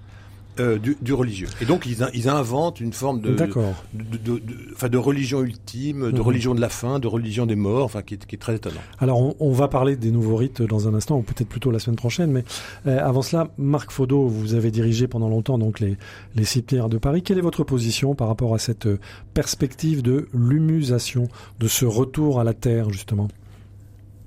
euh, 0.61 0.79
du, 0.79 1.13
religieux. 1.13 1.49
Et 1.61 1.65
donc 1.65 1.87
ils, 1.87 2.07
ils 2.15 2.29
inventent 2.29 2.81
une 2.81 2.93
forme 2.93 3.21
de, 3.21 3.31
de, 3.31 3.47
de, 3.95 4.39
de, 4.39 4.89
de 4.89 4.99
religion 4.99 5.43
ultime, 5.43 6.13
de 6.13 6.19
mhm. 6.19 6.21
religion 6.21 6.55
de 6.55 6.61
la 6.61 6.69
fin, 6.69 6.99
de 6.99 7.09
religion 7.09 7.47
des 7.47 7.57
morts, 7.57 7.85
enfin 7.85 8.03
qui 8.03 8.15
est, 8.15 8.27
qui 8.27 8.37
est 8.37 8.39
très 8.39 8.57
étonnant. 8.57 8.81
Alors 8.99 9.35
on, 9.41 9.53
va 9.53 9.69
parler 9.69 9.97
des 9.97 10.11
nouveaux 10.11 10.37
rites 10.37 10.63
dans 10.63 10.89
un 10.89 10.95
instant, 10.95 11.19
ou 11.19 11.23
peut-être 11.23 11.49
plutôt 11.49 11.71
la 11.71 11.79
semaine 11.79 11.97
prochaine, 11.97 12.31
mais 12.31 12.45
euh, 12.87 12.99
avant 13.03 13.23
cela, 13.23 13.49
Marc 13.59 13.91
Faudot, 13.91 14.27
vous 14.27 14.55
avez 14.55 14.71
dirigé 14.71 15.09
pendant 15.09 15.29
longtemps 15.29 15.59
donc 15.59 15.81
les, 15.81 15.97
les 16.37 16.45
cimetières 16.45 16.89
de 16.89 16.99
Paris. 16.99 17.23
Quelle 17.23 17.39
est 17.39 17.43
votre 17.43 17.65
position 17.65 18.15
par 18.15 18.29
rapport 18.29 18.55
à 18.55 18.59
cette 18.59 18.87
euh, 18.87 18.99
perspective 19.35 20.03
de 20.03 20.29
l'humusation, 20.33 21.29
de 21.59 21.69
ce 21.69 21.85
retour 21.85 22.41
à 22.41 22.45
la 22.45 22.55
terre 22.55 22.91
justement? 22.91 23.29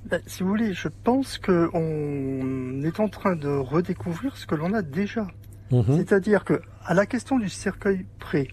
Ben, 0.05 0.21
si 0.27 0.43
vous 0.43 0.49
voulez, 0.49 0.73
je 0.73 0.89
pense 1.03 1.37
qu'on 1.37 2.81
est 2.83 2.99
en 2.99 3.07
train 3.07 3.35
de 3.35 3.47
redécouvrir 3.47 4.35
ce 4.35 4.45
que 4.45 4.55
l'on 4.55 4.73
a 4.73 4.81
déjà. 4.81 5.27
Mhm. 5.73 5.97
C'est-à-dire 5.97 6.43
que 6.43 6.61
à 6.85 6.93
la 6.93 7.05
question 7.05 7.39
du 7.39 7.49
cercueil 7.49 8.05
prêt, 8.19 8.49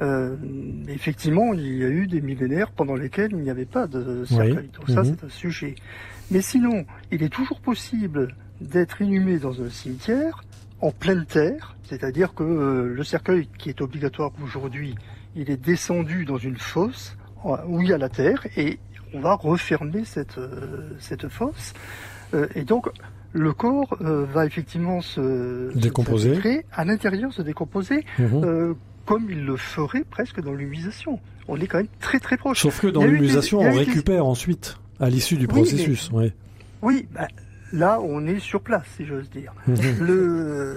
euh, 0.00 0.36
effectivement, 0.88 1.52
il 1.52 1.78
y 1.78 1.84
a 1.84 1.88
eu 1.88 2.06
des 2.06 2.20
millénaires 2.20 2.70
pendant 2.70 2.94
lesquels 2.94 3.32
il 3.32 3.38
n'y 3.38 3.50
avait 3.50 3.66
pas 3.66 3.86
de 3.86 4.24
cercueil. 4.24 4.70
Donc 4.78 4.88
ça, 4.88 5.02
mhm. 5.02 5.04
c'est 5.04 5.26
un 5.26 5.28
sujet. 5.28 5.74
Mais 6.30 6.40
sinon, 6.40 6.86
il 7.10 7.22
est 7.22 7.28
toujours 7.28 7.60
possible 7.60 8.34
d'être 8.60 9.02
inhumé 9.02 9.38
dans 9.38 9.60
un 9.60 9.68
cimetière 9.68 10.44
en 10.80 10.92
pleine 10.92 11.26
terre, 11.26 11.76
c'est-à-dire 11.84 12.34
que 12.34 12.42
euh, 12.42 12.94
le 12.94 13.04
cercueil 13.04 13.48
qui 13.58 13.68
est 13.68 13.80
obligatoire 13.80 14.30
aujourd'hui, 14.42 14.94
il 15.36 15.50
est 15.50 15.62
descendu 15.62 16.24
dans 16.24 16.38
une 16.38 16.56
fosse 16.56 17.16
où 17.66 17.80
il 17.80 17.88
y 17.88 17.92
a 17.92 17.98
la 17.98 18.08
terre 18.08 18.46
et 18.56 18.78
on 19.12 19.20
va 19.20 19.34
refermer 19.34 20.04
cette, 20.04 20.38
euh, 20.38 20.96
cette 21.00 21.28
fosse. 21.28 21.74
et 22.54 22.62
donc, 22.62 22.88
le 23.32 23.52
corps 23.52 23.96
euh, 24.00 24.24
va 24.24 24.46
effectivement 24.46 25.00
se 25.00 25.76
décomposer, 25.76 26.64
à 26.72 26.84
l'intérieur 26.84 27.32
se 27.32 27.42
décomposer, 27.42 28.04
mhm. 28.18 28.44
euh, 28.44 28.74
comme 29.06 29.26
il 29.30 29.44
le 29.44 29.56
ferait 29.56 30.04
presque 30.04 30.40
dans 30.40 30.52
l'humusation. 30.52 31.18
On 31.48 31.56
est 31.60 31.66
quand 31.66 31.78
même 31.78 31.88
très 32.00 32.20
très 32.20 32.36
proche. 32.36 32.60
Sauf 32.60 32.80
que 32.80 32.86
dans 32.86 33.04
l'humusation, 33.04 33.60
on 33.60 33.72
récupère 33.72 34.26
ensuite 34.26 34.76
à 35.00 35.08
l'issue 35.08 35.36
du 35.36 35.48
processus. 35.48 36.10
Oui, 36.82 37.06
bah, 37.12 37.28
là 37.72 38.00
on 38.02 38.26
est 38.26 38.38
sur 38.38 38.60
place, 38.60 38.86
si 38.96 39.04
j'ose 39.06 39.30
dire. 39.30 39.52
Mhm. 39.66 39.76
le, 40.00 40.76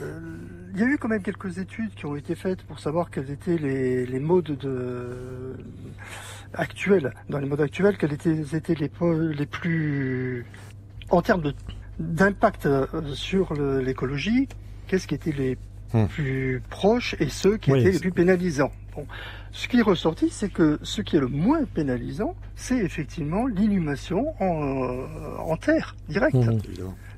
il 0.73 0.81
y 0.81 0.83
a 0.83 0.87
eu 0.87 0.97
quand 0.97 1.07
même 1.07 1.23
quelques 1.23 1.57
études 1.57 1.93
qui 1.95 2.05
ont 2.05 2.15
été 2.15 2.35
faites 2.35 2.61
pour 2.63 2.79
savoir 2.79 3.09
quels 3.09 3.31
étaient 3.31 3.57
les, 3.57 4.05
les 4.05 4.19
modes 4.19 4.57
de, 4.57 5.55
actuels, 6.53 7.13
dans 7.29 7.39
les 7.39 7.47
modes 7.47 7.61
actuels, 7.61 7.97
quels 7.97 8.13
étaient, 8.13 8.55
étaient 8.55 8.75
les, 8.75 8.91
les 9.33 9.45
plus, 9.45 10.45
en 11.09 11.21
termes 11.21 11.41
de, 11.41 11.53
d'impact 11.99 12.65
euh, 12.65 12.85
sur 13.13 13.53
l'écologie, 13.53 14.47
qu'est-ce 14.87 15.07
qui 15.07 15.15
était 15.15 15.31
les 15.31 15.57
hmm. 15.93 16.05
plus 16.07 16.61
proches 16.69 17.15
et 17.19 17.29
ceux 17.29 17.57
qui 17.57 17.71
étaient 17.71 17.91
les 17.91 17.99
plus 17.99 18.11
pénalisants. 18.11 18.71
Bon. 18.95 19.05
Ce 19.51 19.67
qui 19.67 19.79
est 19.79 19.83
ressorti, 19.83 20.29
c'est 20.29 20.49
que 20.49 20.79
ce 20.83 21.01
qui 21.01 21.15
est 21.15 21.19
le 21.19 21.27
moins 21.27 21.63
pénalisant, 21.63 22.35
c'est 22.55 22.77
effectivement 22.77 23.47
l'inhumation 23.47 24.33
en, 24.41 24.83
euh, 24.83 25.37
en 25.39 25.55
terre, 25.57 25.95
directe. 26.09 26.35
Hmm. 26.35 26.59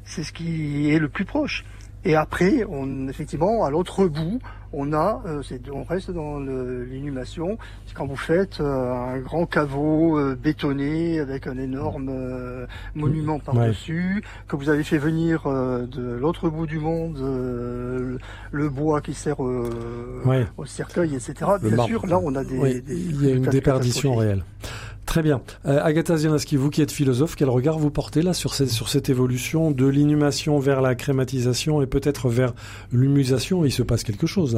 C'est 0.03 0.23
ce 0.23 0.31
qui 0.31 0.91
est 0.91 0.99
le 0.99 1.09
plus 1.09 1.25
proche. 1.25 1.65
Et 2.05 2.15
après, 2.15 2.63
on, 2.69 3.09
effectivement, 3.09 3.65
à 3.65 3.69
l'autre 3.69 4.07
bout, 4.07 4.39
on 4.73 4.93
a, 4.93 5.21
euh, 5.25 5.41
on 5.73 5.83
reste 5.83 6.11
dans 6.11 6.39
l'inhumation. 6.39 7.57
C'est 7.85 7.95
quand 7.95 8.05
vous 8.05 8.15
faites 8.15 8.59
euh, 8.59 8.93
un 8.93 9.19
grand 9.19 9.45
caveau 9.45 10.17
euh, 10.17 10.35
bétonné 10.35 11.19
avec 11.19 11.47
un 11.47 11.57
énorme 11.57 12.67
monument 12.95 13.39
par-dessus, 13.39 14.23
que 14.47 14.55
vous 14.55 14.69
avez 14.69 14.83
fait 14.83 14.97
venir 14.97 15.43
de 15.45 16.13
l'autre 16.13 16.49
bout 16.49 16.67
du 16.67 16.79
monde 16.79 17.17
le 18.51 18.69
bois 18.69 19.01
qui 19.01 19.13
sert 19.13 19.39
au 19.39 20.65
cercueil, 20.65 21.15
etc. 21.15 21.51
Bien 21.61 21.85
sûr, 21.85 22.05
là, 22.05 22.19
on 22.21 22.35
a 22.35 22.43
des, 22.43 22.81
des 22.81 22.95
il 22.95 23.23
y 23.23 23.31
a 23.31 23.35
une 23.35 23.45
déperdition 23.45 24.15
réelle. 24.15 24.43
Très 25.07 25.21
bien. 25.21 25.41
Euh, 25.65 25.79
Agatha 25.81 26.17
Zianaski, 26.17 26.57
vous 26.57 26.69
qui 26.69 26.81
êtes 26.81 26.91
philosophe, 26.91 27.35
quel 27.37 27.49
regard 27.49 27.79
vous 27.79 27.89
portez 27.89 28.21
là 28.21 28.33
sur, 28.33 28.53
sur 28.53 28.89
cette 28.89 29.09
évolution 29.09 29.71
de 29.71 29.87
l'inhumation 29.87 30.59
vers 30.59 30.81
la 30.81 30.95
crématisation 30.95 31.81
et 31.81 31.87
peut-être 31.87 32.27
vers 32.27 32.53
l'humusation? 32.91 33.63
Il 33.63 33.71
se 33.71 33.83
passe 33.83 34.03
quelque 34.03 34.27
chose 34.27 34.56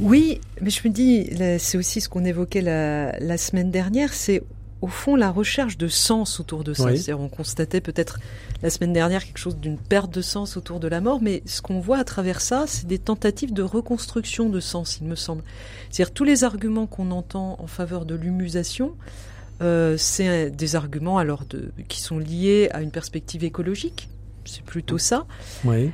Oui, 0.00 0.40
mais 0.60 0.70
je 0.70 0.86
me 0.86 0.92
dis, 0.92 1.30
c'est 1.58 1.78
aussi 1.78 2.00
ce 2.00 2.08
qu'on 2.08 2.24
évoquait 2.24 2.62
la, 2.62 3.18
la 3.18 3.36
semaine 3.36 3.70
dernière, 3.70 4.12
c'est 4.14 4.42
au 4.82 4.88
fond 4.88 5.14
la 5.14 5.30
recherche 5.30 5.78
de 5.78 5.86
sens 5.86 6.40
autour 6.40 6.64
de 6.64 6.74
ça. 6.74 6.88
C'est-à-dire 6.90 7.20
on 7.20 7.28
constatait 7.28 7.80
peut-être 7.80 8.18
la 8.62 8.68
semaine 8.68 8.92
dernière 8.92 9.24
quelque 9.24 9.38
chose 9.38 9.56
d'une 9.56 9.78
perte 9.78 10.12
de 10.12 10.20
sens 10.20 10.56
autour 10.56 10.80
de 10.80 10.88
la 10.88 11.00
mort, 11.00 11.20
mais 11.22 11.42
ce 11.46 11.62
qu'on 11.62 11.78
voit 11.78 11.98
à 11.98 12.04
travers 12.04 12.40
ça, 12.40 12.64
c'est 12.66 12.86
des 12.86 12.98
tentatives 12.98 13.52
de 13.52 13.62
reconstruction 13.62 14.48
de 14.48 14.60
sens, 14.60 14.98
il 15.00 15.06
me 15.06 15.14
semble. 15.14 15.42
C'est-à-dire 15.90 16.12
tous 16.12 16.24
les 16.24 16.42
arguments 16.42 16.86
qu'on 16.86 17.12
entend 17.12 17.56
en 17.60 17.66
faveur 17.68 18.04
de 18.04 18.16
l'humusation, 18.16 18.94
euh, 19.62 19.96
c'est 19.96 20.50
des 20.50 20.74
arguments 20.74 21.18
alors 21.18 21.44
de, 21.44 21.72
qui 21.88 22.00
sont 22.00 22.18
liés 22.18 22.68
à 22.72 22.82
une 22.82 22.90
perspective 22.90 23.44
écologique, 23.44 24.08
c'est 24.44 24.64
plutôt 24.64 24.98
ça. 24.98 25.26
Oui. 25.64 25.92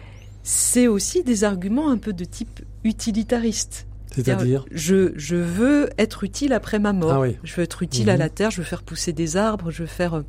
C'est 0.50 0.86
aussi 0.86 1.22
des 1.22 1.44
arguments 1.44 1.90
un 1.90 1.98
peu 1.98 2.14
de 2.14 2.24
type 2.24 2.62
utilitariste. 2.82 3.86
C'est-à-dire 4.14 4.64
je, 4.70 5.12
je 5.14 5.36
veux 5.36 5.90
être 5.98 6.24
utile 6.24 6.54
après 6.54 6.78
ma 6.78 6.94
mort. 6.94 7.22
Ah 7.22 7.28
je 7.44 7.54
veux 7.54 7.62
être 7.62 7.82
utile 7.82 8.08
à 8.08 8.14
mhm. 8.14 8.18
la 8.18 8.28
terre, 8.30 8.50
je 8.50 8.56
veux 8.56 8.64
faire 8.64 8.82
pousser 8.82 9.12
des 9.12 9.36
arbres, 9.36 9.70
je 9.70 9.82
veux 9.82 9.86
faire... 9.86 10.14
Euh, 10.14 10.22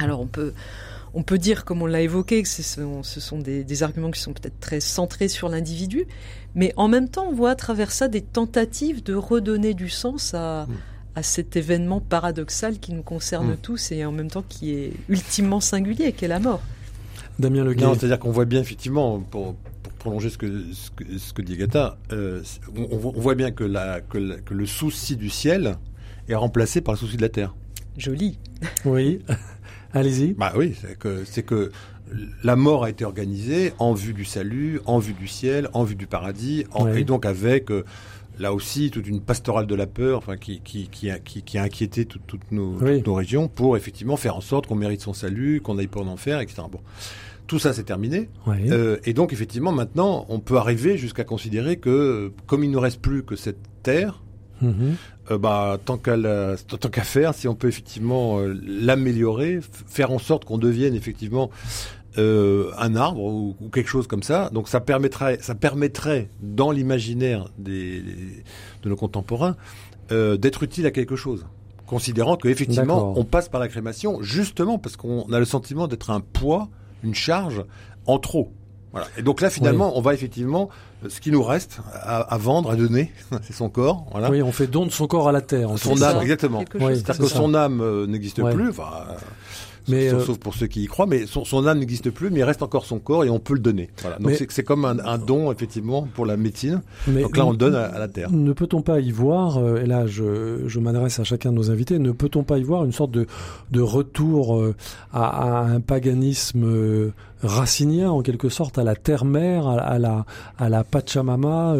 alors 0.00 0.20
on 0.20 0.26
peut, 0.26 0.52
on 1.14 1.22
peut 1.22 1.38
dire, 1.38 1.64
comme 1.64 1.82
on 1.82 1.86
l'a 1.86 2.00
évoqué, 2.00 2.42
que 2.42 2.48
ce 2.48 2.64
sont, 2.64 3.04
ce 3.04 3.20
sont 3.20 3.38
des, 3.38 3.62
des, 3.62 3.82
arguments 3.84 4.10
qui 4.10 4.20
sont 4.20 4.32
peut-être 4.32 4.58
très 4.58 4.80
centrés 4.80 5.28
sur 5.28 5.48
l'individu, 5.48 6.08
mais 6.56 6.72
en 6.76 6.88
même 6.88 7.08
temps 7.08 7.28
on 7.28 7.32
voit 7.32 7.50
à 7.50 7.56
travers 7.56 7.92
ça 7.92 8.08
des 8.08 8.22
tentatives 8.22 9.04
de 9.04 9.14
redonner 9.14 9.72
du 9.72 9.88
sens 9.88 10.34
à... 10.34 10.66
Mhm. 10.68 10.74
à 11.14 11.22
cet 11.22 11.54
événement 11.54 12.00
paradoxal 12.00 12.80
qui 12.80 12.92
nous 12.92 13.04
concerne 13.04 13.50
mhm. 13.50 13.58
tous 13.58 13.92
et 13.92 14.04
en 14.04 14.10
même 14.10 14.32
temps 14.32 14.44
qui 14.48 14.72
est 14.72 14.92
ultimement 15.08 15.60
singulier, 15.60 16.10
qu'est 16.10 16.26
la 16.26 16.40
mort. 16.40 16.60
Damien 17.38 17.64
Leguet. 17.64 17.84
c'est-à-dire 17.94 18.18
qu'on 18.18 18.32
voit 18.32 18.44
bien 18.44 18.60
effectivement, 18.60 19.20
pour, 19.20 19.56
prolonger 19.98 20.30
ce 20.30 20.38
que, 20.38 20.46
ce 20.72 21.32
que, 21.32 21.42
dit 21.42 21.56
Gata, 21.56 21.98
euh, 22.12 22.42
on, 22.76 22.96
voit 22.96 23.34
bien 23.34 23.50
que, 23.50 23.64
la, 23.64 24.00
que, 24.00 24.18
le 24.18 24.66
souci 24.66 25.16
du 25.16 25.28
ciel 25.28 25.76
est 26.28 26.34
remplacé 26.34 26.80
par 26.80 26.94
le 26.94 26.98
souci 26.98 27.16
de 27.16 27.22
la 27.22 27.28
terre. 27.28 27.54
Joli. 27.96 28.38
Oui. 28.84 29.20
Allez-y. 29.92 30.34
Bah 30.34 30.52
oui, 30.56 30.76
c'est 30.80 30.96
que, 30.96 31.24
c'est 31.24 31.42
que 31.42 31.72
la 32.42 32.56
mort 32.56 32.84
a 32.84 32.90
été 32.90 33.04
organisée 33.04 33.72
en 33.78 33.92
vue 33.92 34.12
du 34.12 34.24
salut, 34.24 34.80
en 34.86 34.98
vue 34.98 35.14
du 35.14 35.28
ciel, 35.28 35.68
en 35.72 35.84
vue 35.84 35.96
du 35.96 36.06
paradis, 36.06 36.64
et 36.94 37.04
donc 37.04 37.26
avec 37.26 37.70
euh, 37.70 37.84
là 38.38 38.52
aussi 38.52 38.90
toute 38.90 39.06
une 39.06 39.20
pastorale 39.20 39.66
de 39.66 39.74
la 39.74 39.86
peur, 39.86 40.18
enfin 40.18 40.36
qui 40.36 40.60
qui 40.60 40.88
qui 40.88 41.10
a, 41.10 41.18
qui, 41.18 41.58
a 41.58 41.62
inquiété 41.62 42.04
toutes 42.06 42.52
nos, 42.52 42.78
nos 42.80 43.14
régions 43.14 43.48
pour 43.48 43.76
effectivement 43.76 44.16
faire 44.16 44.36
en 44.36 44.40
sorte 44.40 44.66
qu'on 44.66 44.74
mérite 44.74 45.00
son 45.00 45.12
salut, 45.12 45.60
qu'on 45.60 45.74
n'aille 45.74 45.86
pas 45.86 46.00
en 46.00 46.08
enfer, 46.08 46.40
etc. 46.40 46.62
Bon. 46.70 46.80
Tout 47.48 47.58
ça, 47.58 47.72
c'est 47.72 47.84
terminé. 47.84 48.28
Euh, 48.46 48.98
et 49.04 49.14
donc, 49.14 49.32
effectivement, 49.32 49.72
maintenant, 49.72 50.26
on 50.28 50.38
peut 50.38 50.58
arriver 50.58 50.98
jusqu'à 50.98 51.24
considérer 51.24 51.78
que, 51.78 52.30
comme 52.46 52.62
il 52.62 52.70
ne 52.70 52.76
reste 52.76 53.00
plus 53.00 53.22
que 53.22 53.36
cette 53.36 53.56
terre, 53.82 54.22
mhm. 54.60 54.96
euh, 55.30 55.38
bah, 55.38 55.78
tant 55.82 55.96
qu'à 55.96 56.16
tant 56.78 56.90
qu'à 56.90 57.04
faire, 57.04 57.34
si 57.34 57.48
on 57.48 57.54
peut 57.54 57.68
effectivement 57.68 58.38
euh, 58.38 58.54
l'améliorer, 58.66 59.60
faire 59.86 60.12
en 60.12 60.18
sorte 60.18 60.44
qu'on 60.44 60.58
devienne 60.58 60.94
effectivement 60.94 61.50
un 62.16 62.96
arbre 62.96 63.22
ou, 63.22 63.54
quelque 63.72 63.88
chose 63.88 64.08
comme 64.08 64.24
ça. 64.24 64.50
Donc 64.52 64.68
ça 64.68 64.80
permettrait, 64.80 65.38
ça 65.40 65.54
permettrait 65.54 66.28
dans 66.42 66.72
l'imaginaire 66.72 67.48
des, 67.58 68.02
de 68.82 68.88
nos 68.88 68.96
contemporains 68.96 69.56
d'être 70.10 70.64
utile 70.64 70.84
à 70.86 70.90
quelque 70.90 71.14
chose. 71.14 71.46
Considérant 71.86 72.36
qu'effectivement, 72.36 73.16
on 73.16 73.24
passe 73.24 73.48
par 73.48 73.60
la 73.60 73.68
crémation 73.68 74.20
justement 74.20 74.78
parce 74.78 74.96
qu'on 74.96 75.32
a 75.32 75.38
le 75.38 75.44
sentiment 75.44 75.86
d'être 75.86 76.10
un 76.10 76.18
poids 76.18 76.68
une 77.02 77.14
charge 77.14 77.64
en 78.06 78.18
trop. 78.18 78.52
Voilà. 78.92 79.06
Et 79.18 79.22
donc 79.22 79.40
là, 79.40 79.50
finalement, 79.50 79.96
on 79.98 80.00
va 80.00 80.14
effectivement, 80.14 80.70
ce 81.06 81.20
qui 81.20 81.30
nous 81.30 81.42
reste 81.42 81.80
à, 81.92 82.36
vendre, 82.38 82.70
à 82.70 82.76
donner, 82.76 83.12
c'est 83.42 83.52
son 83.52 83.68
corps. 83.68 84.06
Voilà. 84.10 84.30
Oui, 84.30 84.42
on 84.42 84.52
fait 84.52 84.66
don 84.66 84.86
de 84.86 84.90
son 84.90 85.06
corps 85.06 85.28
à 85.28 85.32
la 85.32 85.42
terre. 85.42 85.70
Son 85.76 86.00
âme, 86.02 86.22
exactement. 86.22 86.64
C'est-à-dire 86.72 87.18
que 87.18 87.26
son 87.26 87.54
âme 87.54 87.80
euh, 87.80 88.06
n'existe 88.06 88.42
plus. 88.50 88.70
Enfin, 88.70 88.90
mais 89.88 90.10
sauf, 90.10 90.30
euh, 90.30 90.34
pour 90.34 90.54
ceux 90.54 90.66
qui 90.66 90.84
y 90.84 90.86
croient, 90.86 91.06
mais 91.06 91.24
son, 91.26 91.66
âme 91.66 91.78
n'existe 91.78 92.10
plus, 92.10 92.30
mais 92.30 92.40
il 92.40 92.44
reste 92.44 92.62
encore 92.62 92.84
son 92.84 92.98
corps 92.98 93.24
et 93.24 93.30
on 93.30 93.38
peut 93.38 93.54
le 93.54 93.60
donner. 93.60 93.90
Voilà. 94.02 94.18
Donc 94.18 94.32
c'est 94.48 94.62
comme 94.62 94.84
un, 94.84 95.18
don 95.18 95.50
effectivement 95.52 96.08
pour 96.14 96.26
la 96.26 96.36
médecine. 96.36 96.82
Donc 97.06 97.36
là, 97.36 97.46
on 97.46 97.50
le 97.50 97.56
donne 97.56 97.74
à, 97.74 97.98
la 97.98 98.08
terre. 98.08 98.30
Ne 98.30 98.52
peut-on 98.52 98.82
pas 98.82 99.00
y 99.00 99.10
voir, 99.10 99.58
euh, 99.58 99.82
et 99.82 99.86
là 99.86 100.06
je, 100.06 100.62
je 100.66 100.80
m'adresse 100.80 101.18
à 101.18 101.24
chacun 101.24 101.50
de 101.50 101.56
nos 101.56 101.70
invités, 101.70 101.98
ne 101.98 102.12
peut-on 102.12 102.44
pas 102.44 102.58
y 102.58 102.62
voir 102.62 102.84
une 102.84 102.92
sorte 102.92 103.10
de, 103.10 103.26
de 103.70 103.80
retour 103.80 104.58
euh, 104.58 104.74
à, 105.12 105.60
un 105.60 105.80
paganisme 105.80 107.12
racinien 107.42 108.10
en 108.10 108.22
quelque 108.22 108.48
sorte 108.48 108.78
à 108.78 108.84
la 108.84 108.96
terre-mère, 108.96 109.66
à, 109.66 109.98
la 109.98 110.24
à 110.58 110.68
la 110.68 110.84
Pachamama. 110.84 111.74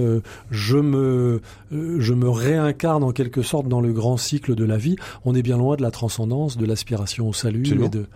je 0.51 0.77
me 0.79 1.41
je 1.71 2.15
me 2.15 2.29
réincarne 2.29 3.05
en 3.05 3.13
quelque 3.13 3.43
sorte 3.43 3.69
dans 3.69 3.81
le 3.81 3.93
grand 3.93 4.17
cycle 4.17 4.55
de 4.55 4.65
la 4.65 4.77
vie. 4.77 4.97
On 5.25 5.35
est 5.35 5.43
bien 5.43 5.59
loin 5.59 5.77
de 5.77 5.83
la 5.83 5.91
transcendance, 5.91 6.57
de 6.57 6.67
l'aspiration 6.67 7.29
au 7.29 7.33
salut 7.33 7.67
et 7.67 7.89
de 7.89 8.07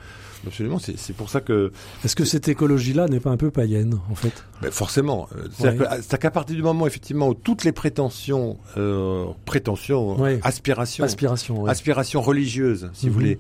Absolument, 0.47 0.79
c'est 0.79 1.13
pour 1.13 1.31
ça 1.31 1.41
que. 1.41 1.73
Est-ce 2.05 2.17
que 2.17 2.25
cette 2.25 2.49
écologie-là 2.49 3.07
n'est 3.07 3.21
pas 3.21 3.31
un 3.31 3.37
peu 3.37 3.51
païenne, 3.51 3.99
en 4.11 4.15
fait? 4.15 4.45
Ben 4.61 4.71
Forcément. 4.71 5.29
Euh, 5.37 5.47
c'est-à-dire 5.57 6.19
qu'à 6.19 6.31
partir 6.31 6.57
du 6.57 6.63
moment, 6.63 6.87
effectivement, 6.87 7.29
où 7.29 7.35
toutes 7.35 7.65
les 7.65 7.73
prétentions, 7.73 8.59
euh, 8.77 9.27
prétentions, 9.45 10.17
aspirations, 10.43 11.05
aspiration, 11.05 11.67
aspirations 11.67 12.23
religieuses, 12.23 12.91
si 12.93 13.07
vous 13.07 13.13
mhm. 13.13 13.21
voulez, 13.21 13.39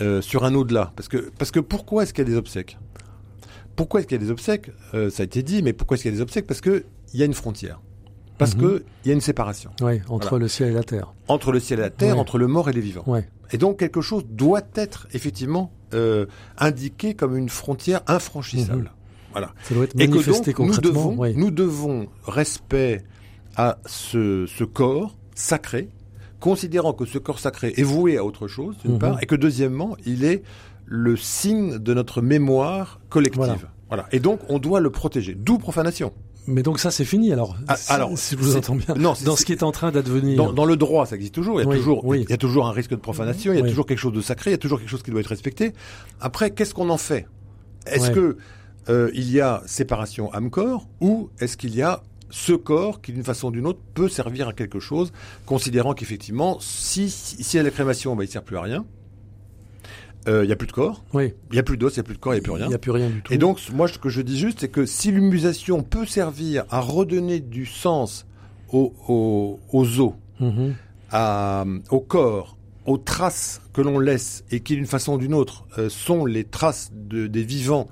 euh, 0.00 0.22
sur 0.22 0.44
un 0.44 0.54
au-delà. 0.54 0.92
Parce 0.96 1.08
que, 1.08 1.30
parce 1.38 1.50
que 1.50 1.60
pourquoi 1.60 2.04
est-ce 2.04 2.14
qu'il 2.14 2.24
y 2.24 2.28
a 2.28 2.30
des 2.30 2.36
obsèques? 2.36 2.78
Pourquoi 3.78 4.00
est-ce 4.00 4.08
qu'il 4.08 4.20
y 4.20 4.20
a 4.20 4.24
des 4.24 4.30
obsèques? 4.30 4.70
Ça 4.92 5.22
a 5.22 5.22
été 5.22 5.42
dit, 5.42 5.62
mais 5.62 5.72
pourquoi 5.72 5.94
est-ce 5.94 6.02
qu'il 6.02 6.10
y 6.12 6.14
a 6.14 6.16
des 6.16 6.22
obsèques? 6.22 6.46
Parce 6.46 6.60
qu'il 6.60 6.84
y 7.14 7.22
a 7.22 7.24
une 7.24 7.32
frontière 7.32 7.80
parce 8.38 8.54
mhm. 8.54 8.62
que 8.62 8.84
il 9.04 9.08
y 9.08 9.10
a 9.10 9.14
une 9.14 9.20
séparation. 9.20 9.70
Oui, 9.82 10.00
entre 10.08 10.38
le 10.38 10.48
ciel 10.48 10.70
et 10.70 10.74
la 10.74 10.84
terre. 10.84 11.12
Entre 11.26 11.52
le 11.52 11.60
ciel 11.60 11.80
et 11.80 11.82
la 11.82 11.90
terre, 11.90 12.18
entre 12.18 12.38
le 12.38 12.46
mort 12.46 12.70
et 12.70 12.72
les 12.72 12.80
vivants. 12.80 13.04
Ouais. 13.06 13.28
Et 13.50 13.58
donc 13.58 13.78
quelque 13.78 14.00
chose 14.00 14.24
doit 14.28 14.62
être 14.74 15.08
effectivement 15.12 15.72
euh, 15.92 16.26
indiqué 16.56 17.14
comme 17.14 17.36
une 17.36 17.48
frontière 17.48 18.00
infranchissable. 18.06 18.84
Mhm. 18.84 19.32
Voilà. 19.32 19.52
Ça 19.62 19.74
doit 19.74 19.84
être 19.84 19.94
manifesté 19.94 20.50
et 20.52 20.54
que 20.54 20.62
donc, 20.62 20.74
Nous 20.74 20.80
devons, 20.80 21.34
nous 21.34 21.50
devons 21.50 22.08
respect 22.24 23.04
à 23.56 23.78
ce, 23.86 24.46
ce, 24.46 24.64
corps 24.64 25.16
sacré, 25.34 25.88
considérant 26.40 26.92
que 26.92 27.04
ce 27.04 27.18
corps 27.18 27.38
sacré 27.38 27.74
est 27.76 27.82
voué 27.82 28.16
à 28.16 28.24
autre 28.24 28.46
chose, 28.46 28.76
d'une 28.78 28.92
mhm. 28.92 28.98
part, 28.98 29.22
et 29.22 29.26
que 29.26 29.34
deuxièmement, 29.34 29.96
il 30.06 30.24
est 30.24 30.42
le 30.88 31.16
signe 31.16 31.78
de 31.78 31.94
notre 31.94 32.22
mémoire 32.22 33.00
collective. 33.10 33.68
Voilà. 33.88 34.06
Et 34.12 34.20
donc, 34.20 34.40
on 34.48 34.58
doit 34.58 34.80
le 34.80 34.90
protéger. 34.90 35.34
D'où 35.34 35.58
profanation. 35.58 36.12
Mais 36.46 36.62
donc 36.62 36.78
ça 36.78 36.90
c'est 36.90 37.04
fini 37.04 37.30
alors. 37.30 37.58
Ah, 37.68 37.76
alors 37.88 38.16
si 38.16 38.34
je 38.34 38.40
vous 38.40 38.56
entends 38.56 38.74
bien. 38.74 38.94
Non, 38.94 39.12
dans 39.22 39.36
ce 39.36 39.44
qui 39.44 39.52
est 39.52 39.62
en 39.62 39.70
train 39.70 39.90
d'advenir. 39.90 40.38
Dans, 40.38 40.50
dans, 40.50 40.64
le 40.64 40.78
droit, 40.78 41.04
ça 41.04 41.14
existe 41.16 41.34
toujours. 41.34 41.60
Il 41.60 41.68
y 41.68 41.70
a 41.70 41.76
toujours, 41.76 42.16
il 42.16 42.28
y 42.28 42.32
a 42.32 42.38
toujours 42.38 42.66
un 42.66 42.72
risque 42.72 42.92
de 42.92 42.96
profanation. 42.96 43.52
Il 43.52 43.58
y 43.58 43.62
a 43.62 43.68
toujours 43.68 43.84
quelque 43.84 43.98
chose 43.98 44.14
de 44.14 44.22
sacré. 44.22 44.50
Il 44.50 44.54
y 44.54 44.54
a 44.54 44.58
toujours 44.58 44.78
quelque 44.78 44.88
chose 44.88 45.02
qui 45.02 45.10
doit 45.10 45.20
être 45.20 45.26
respecté. 45.26 45.74
Après, 46.20 46.50
qu'est-ce 46.50 46.72
qu'on 46.72 46.88
en 46.88 46.96
fait? 46.96 47.26
Est-ce 47.86 48.10
que 48.10 48.38
euh, 48.88 49.10
il 49.12 49.30
y 49.30 49.42
a 49.42 49.62
séparation 49.66 50.32
âme-corps 50.32 50.88
ou 51.02 51.28
est-ce 51.38 51.58
qu'il 51.58 51.74
y 51.74 51.82
a 51.82 52.02
ce 52.30 52.54
corps 52.54 53.02
qui 53.02 53.12
d'une 53.12 53.24
façon 53.24 53.48
ou 53.48 53.50
d'une 53.50 53.66
autre 53.66 53.80
peut 53.94 54.08
servir 54.08 54.48
à 54.48 54.52
quelque 54.54 54.80
chose, 54.80 55.12
considérant 55.44 55.92
qu'effectivement, 55.92 56.58
si 56.60 57.10
si, 57.10 57.56
y 57.56 57.60
a 57.60 57.62
la 57.62 57.70
crémation, 57.70 58.16
bah, 58.16 58.24
il 58.24 58.28
sert 58.28 58.42
plus 58.42 58.56
à 58.56 58.62
rien. 58.62 58.86
Il 60.28 60.46
n'y 60.46 60.52
a 60.52 60.56
plus 60.56 60.66
de 60.66 60.72
corps, 60.72 61.04
Oui. 61.14 61.32
il 61.50 61.54
n'y 61.54 61.58
a 61.58 61.62
plus 61.62 61.76
d'os, 61.76 61.94
il 61.94 61.98
n'y 61.98 62.00
a 62.00 62.04
plus 62.04 62.14
de 62.14 62.18
corps, 62.18 62.34
il 62.34 62.36
n'y 62.36 62.40
a 62.40 62.42
plus 62.42 62.52
rien. 62.52 62.66
Il 62.66 62.68
n'y 62.68 62.74
a 62.74 62.78
plus 62.78 62.90
rien 62.90 63.08
du 63.08 63.22
tout. 63.22 63.32
Et 63.32 63.38
donc, 63.38 63.60
moi, 63.74 63.88
ce 63.88 63.98
que 63.98 64.08
je 64.08 64.20
dis 64.22 64.38
juste, 64.38 64.60
c'est 64.60 64.68
que 64.68 64.84
si 64.86 65.10
l'humusation 65.10 65.82
peut 65.82 66.06
servir 66.06 66.64
à 66.70 66.80
redonner 66.80 67.40
du 67.40 67.66
sens 67.66 68.26
au- 68.72 68.92
au- 69.08 69.58
aux 69.72 70.00
os, 70.00 70.12
Mhm. 70.40 70.74
à- 71.10 71.64
au 71.90 72.00
corps, 72.00 72.56
aux 72.86 72.98
traces 72.98 73.60
que 73.72 73.80
l'on 73.82 73.98
laisse 73.98 74.44
et 74.50 74.60
qui, 74.60 74.74
d'une 74.76 74.86
façon 74.86 75.14
ou 75.14 75.18
d'une 75.18 75.34
autre, 75.34 75.66
euh, 75.78 75.88
sont 75.88 76.24
les 76.26 76.44
traces 76.44 76.90
de, 76.94 77.26
des 77.26 77.42
vivants 77.42 77.88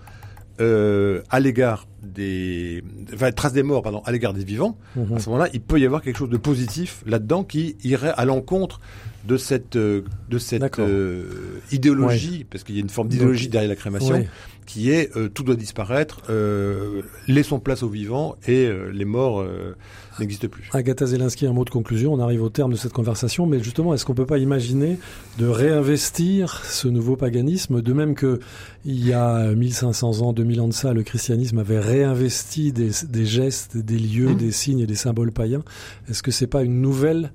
euh, 0.59 1.23
à 1.29 1.39
l'égard 1.39 1.87
des, 2.13 2.83
enfin, 3.15 3.31
traces 3.33 3.53
des 3.53 3.63
morts, 3.63 3.83
pardon, 3.83 4.03
à 4.05 4.13
l'égard 4.13 4.33
des 4.33 4.45
vivants. 4.45 4.77
Mhm. 4.97 5.15
À 5.17 5.19
ce 5.21 5.29
moment-là, 5.31 5.49
il 5.53 5.61
peut 5.61 5.79
y 5.81 5.87
avoir 5.87 6.03
quelque 6.03 6.17
chose 6.19 6.31
de 6.31 6.37
positif 6.37 7.03
là-dedans 7.07 7.45
qui 7.45 7.77
irait 7.85 8.13
à 8.17 8.25
l'encontre 8.25 8.81
de 9.27 9.37
cette, 9.37 9.75
euh, 9.77 10.03
de 10.31 10.39
cette 10.39 10.79
euh, 10.79 11.25
idéologie, 11.73 12.47
parce 12.49 12.63
qu'il 12.63 12.77
y 12.77 12.79
a 12.79 12.81
une 12.83 12.89
forme 12.89 13.09
d'idéologie 13.09 13.49
derrière 13.49 13.69
la 13.71 13.75
crémation, 13.77 14.15
Ouais. 14.15 14.29
qui 14.67 14.91
est 14.93 15.17
euh, 15.17 15.29
tout 15.29 15.43
doit 15.43 15.57
disparaître, 15.57 16.23
euh, 16.31 17.03
laissons 17.27 17.59
place 17.59 17.83
aux 17.83 17.89
vivants 17.89 18.37
et 18.47 18.67
euh, 18.67 18.89
les 18.93 19.05
morts 19.05 19.41
euh, 19.41 19.75
n'existent 20.21 20.47
plus. 20.47 20.69
Agatha 20.73 21.07
Zelinski, 21.07 21.45
un 21.47 21.53
mot 21.53 21.65
de 21.65 21.71
conclusion. 21.71 22.13
On 22.13 22.21
arrive 22.21 22.41
au 22.43 22.51
terme 22.51 22.71
de 22.73 22.77
cette 22.77 22.93
conversation, 22.93 23.47
mais 23.47 23.61
justement, 23.61 23.95
est-ce 23.95 24.05
qu'on 24.05 24.15
peut 24.15 24.27
pas 24.27 24.39
imaginer 24.39 24.97
de 25.39 25.47
réinvestir 25.47 26.65
ce 26.65 26.87
nouveau 26.87 27.17
paganisme, 27.17 27.83
de 27.83 27.93
même 27.93 28.15
que 28.15 28.39
il 28.85 29.05
y 29.05 29.13
a 29.13 29.53
1500 29.53 30.21
ans, 30.23 30.33
2000 30.33 30.61
ans 30.61 30.69
de 30.69 30.73
ça, 30.73 30.93
le 30.93 31.03
christianisme 31.03 31.59
avait 31.59 31.81
réinvesti 32.05 32.73
des, 32.73 32.91
des 33.09 33.27
gestes, 33.27 33.77
des 33.77 33.99
lieux, 33.99 34.31
Mmh. 34.31 34.37
des 34.37 34.53
signes 34.53 34.81
et 34.81 34.87
des 34.87 34.95
symboles 34.97 35.33
païens. 35.33 35.63
Est-ce 36.09 36.23
que 36.23 36.31
c'est 36.31 36.47
pas 36.47 36.63
une 36.63 36.81
nouvelle 36.81 37.31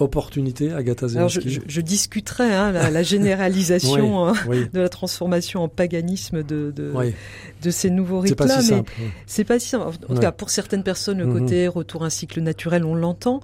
opportunité, 0.00 0.72
Agatha 0.72 1.06
Alors 1.16 1.28
je, 1.28 1.40
Zelinski 1.40 1.62
je, 1.66 1.72
je 1.74 1.80
discuterai 1.80 2.54
hein, 2.54 2.70
la, 2.70 2.90
la 2.90 3.02
généralisation 3.14 4.26
hein, 4.28 4.34
Oui, 4.48 4.66
de 4.72 4.80
la 4.80 4.88
transformation 4.88 5.62
en 5.64 5.68
paganisme 5.68 6.42
de, 6.44 6.70
de, 6.74 6.92
oui. 6.94 7.14
de 7.62 7.70
ces 7.70 7.90
nouveaux 7.90 8.24
c'est 8.24 8.36
pas 8.36 8.44
rites-là, 8.44 8.62
si 8.62 8.70
mais 8.70 8.76
simple. 8.78 8.92
c'est 9.26 9.44
pas 9.44 9.58
si 9.58 9.68
simple. 9.70 9.96
En 10.08 10.14
tout 10.14 10.20
cas, 10.20 10.30
pour 10.32 10.50
certaines 10.50 10.84
personnes, 10.84 11.18
le 11.18 11.26
Mhm. 11.26 11.40
côté 11.40 11.66
retour 11.68 12.04
à 12.04 12.06
un 12.06 12.10
cycle 12.10 12.40
naturel, 12.40 12.84
on 12.84 12.94
l'entend. 12.94 13.40